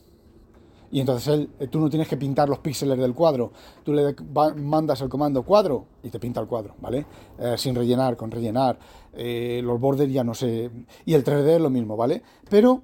y 0.90 1.00
entonces 1.00 1.28
él, 1.28 1.50
eh, 1.60 1.68
tú 1.68 1.80
no 1.80 1.90
tienes 1.90 2.08
que 2.08 2.16
pintar 2.16 2.48
los 2.48 2.58
píxeles 2.60 2.98
del 2.98 3.14
cuadro, 3.14 3.52
tú 3.84 3.92
le 3.92 4.14
mandas 4.56 5.00
el 5.00 5.08
comando 5.08 5.42
cuadro 5.42 5.86
y 6.02 6.08
te 6.08 6.18
pinta 6.18 6.40
el 6.40 6.46
cuadro, 6.46 6.74
¿vale? 6.80 7.04
Eh, 7.38 7.54
sin 7.58 7.74
rellenar, 7.74 8.16
con 8.16 8.30
rellenar, 8.30 8.78
eh, 9.12 9.60
los 9.62 9.78
bordes 9.80 10.10
ya 10.10 10.24
no 10.24 10.34
sé, 10.34 10.70
y 11.04 11.14
el 11.14 11.24
3D 11.24 11.56
es 11.56 11.60
lo 11.60 11.70
mismo, 11.70 11.96
¿vale? 11.96 12.22
Pero 12.48 12.82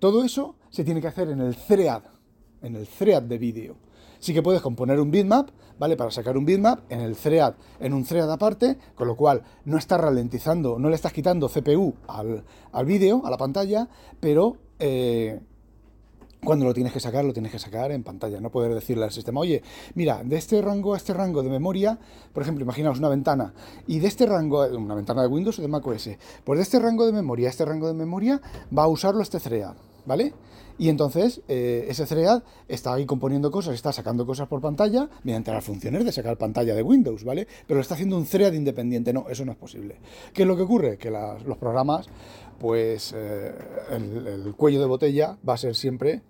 todo 0.00 0.24
eso 0.24 0.56
se 0.68 0.82
tiene 0.82 1.00
que 1.00 1.06
hacer 1.06 1.28
en 1.30 1.40
el 1.40 1.54
thread, 1.54 2.02
en 2.60 2.74
el 2.74 2.88
thread 2.88 3.22
de 3.22 3.38
vídeo. 3.38 3.76
Sí 4.18 4.34
que 4.34 4.42
puedes 4.42 4.60
componer 4.60 4.98
un 4.98 5.12
bitmap, 5.12 5.50
¿vale? 5.78 5.96
Para 5.96 6.10
sacar 6.10 6.36
un 6.36 6.44
bitmap 6.44 6.90
en 6.90 7.00
el 7.00 7.14
thread, 7.14 7.54
en 7.78 7.92
un 7.92 8.04
thread 8.04 8.28
aparte, 8.32 8.76
con 8.96 9.06
lo 9.06 9.14
cual 9.14 9.42
no 9.64 9.78
estás 9.78 10.00
ralentizando, 10.00 10.76
no 10.76 10.88
le 10.88 10.96
estás 10.96 11.12
quitando 11.12 11.48
CPU 11.48 11.94
al, 12.08 12.42
al 12.72 12.84
vídeo, 12.84 13.22
a 13.24 13.30
la 13.30 13.36
pantalla, 13.36 13.88
pero 14.18 14.56
cuando 16.44 16.64
lo 16.64 16.74
tienes 16.74 16.92
que 16.92 17.00
sacar, 17.00 17.24
lo 17.24 17.32
tienes 17.32 17.52
que 17.52 17.58
sacar 17.58 17.90
en 17.92 18.02
pantalla, 18.02 18.40
no 18.40 18.50
poder 18.50 18.74
decirle 18.74 19.04
al 19.04 19.12
sistema, 19.12 19.40
oye, 19.40 19.62
mira, 19.94 20.22
de 20.24 20.36
este 20.36 20.60
rango 20.60 20.94
a 20.94 20.96
este 20.96 21.14
rango 21.14 21.42
de 21.42 21.50
memoria, 21.50 21.98
por 22.32 22.42
ejemplo, 22.42 22.62
imaginaos 22.62 22.98
una 22.98 23.08
ventana, 23.08 23.54
y 23.86 23.98
de 23.98 24.08
este 24.08 24.26
rango, 24.26 24.66
una 24.66 24.94
ventana 24.94 25.22
de 25.22 25.28
Windows 25.28 25.58
o 25.58 25.62
de 25.62 25.68
macOS, 25.68 26.10
pues 26.44 26.58
de 26.58 26.62
este 26.62 26.78
rango 26.78 27.06
de 27.06 27.12
memoria 27.12 27.48
a 27.48 27.50
este 27.50 27.64
rango 27.64 27.88
de 27.88 27.94
memoria 27.94 28.40
va 28.76 28.84
a 28.84 28.88
usarlo 28.88 29.22
este 29.22 29.40
thread, 29.40 29.74
¿vale? 30.06 30.32
Y 30.76 30.88
entonces 30.88 31.40
eh, 31.46 31.86
ese 31.88 32.04
thread 32.04 32.42
está 32.66 32.94
ahí 32.94 33.06
componiendo 33.06 33.50
cosas, 33.50 33.74
está 33.74 33.92
sacando 33.92 34.26
cosas 34.26 34.48
por 34.48 34.60
pantalla 34.60 35.08
mediante 35.22 35.52
las 35.52 35.64
funciones 35.64 36.04
de 36.04 36.10
sacar 36.10 36.36
pantalla 36.36 36.74
de 36.74 36.82
Windows, 36.82 37.22
¿vale? 37.22 37.46
Pero 37.66 37.78
lo 37.78 37.82
está 37.82 37.94
haciendo 37.94 38.16
un 38.16 38.26
thread 38.26 38.52
independiente, 38.54 39.12
no, 39.12 39.26
eso 39.28 39.44
no 39.44 39.52
es 39.52 39.58
posible. 39.58 39.96
¿Qué 40.32 40.42
es 40.42 40.48
lo 40.48 40.56
que 40.56 40.62
ocurre? 40.62 40.98
Que 40.98 41.10
los 41.10 41.58
programas, 41.58 42.08
pues 42.58 43.14
eh, 43.16 43.54
el 43.92 44.54
cuello 44.56 44.80
de 44.80 44.86
botella 44.86 45.38
va 45.48 45.54
a 45.54 45.58
ser 45.58 45.76
siempre 45.76 46.22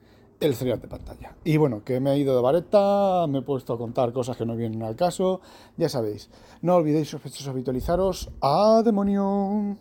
el 0.47 0.55
serial 0.55 0.81
de 0.81 0.89
pantalla. 0.89 1.37
Y 1.45 1.57
bueno, 1.57 1.83
que 1.85 2.01
me 2.01 2.13
he 2.13 2.19
ido 2.19 2.35
de 2.35 2.43
vareta, 2.43 3.27
me 3.29 3.39
he 3.39 3.43
puesto 3.43 3.73
a 3.73 3.79
contar 3.79 4.13
cosas 4.13 4.37
que 4.37 4.47
no 4.47 4.57
vienen 4.57 4.83
al 4.83 4.97
caso, 4.97 5.41
ya 5.77 5.89
sabéis. 5.89 6.31
No 6.63 6.77
olvidéis 6.77 7.09
sospechosos 7.09 7.49
habitualizaros. 7.49 8.31
¡A 8.41 8.83
demonio! 8.85 9.77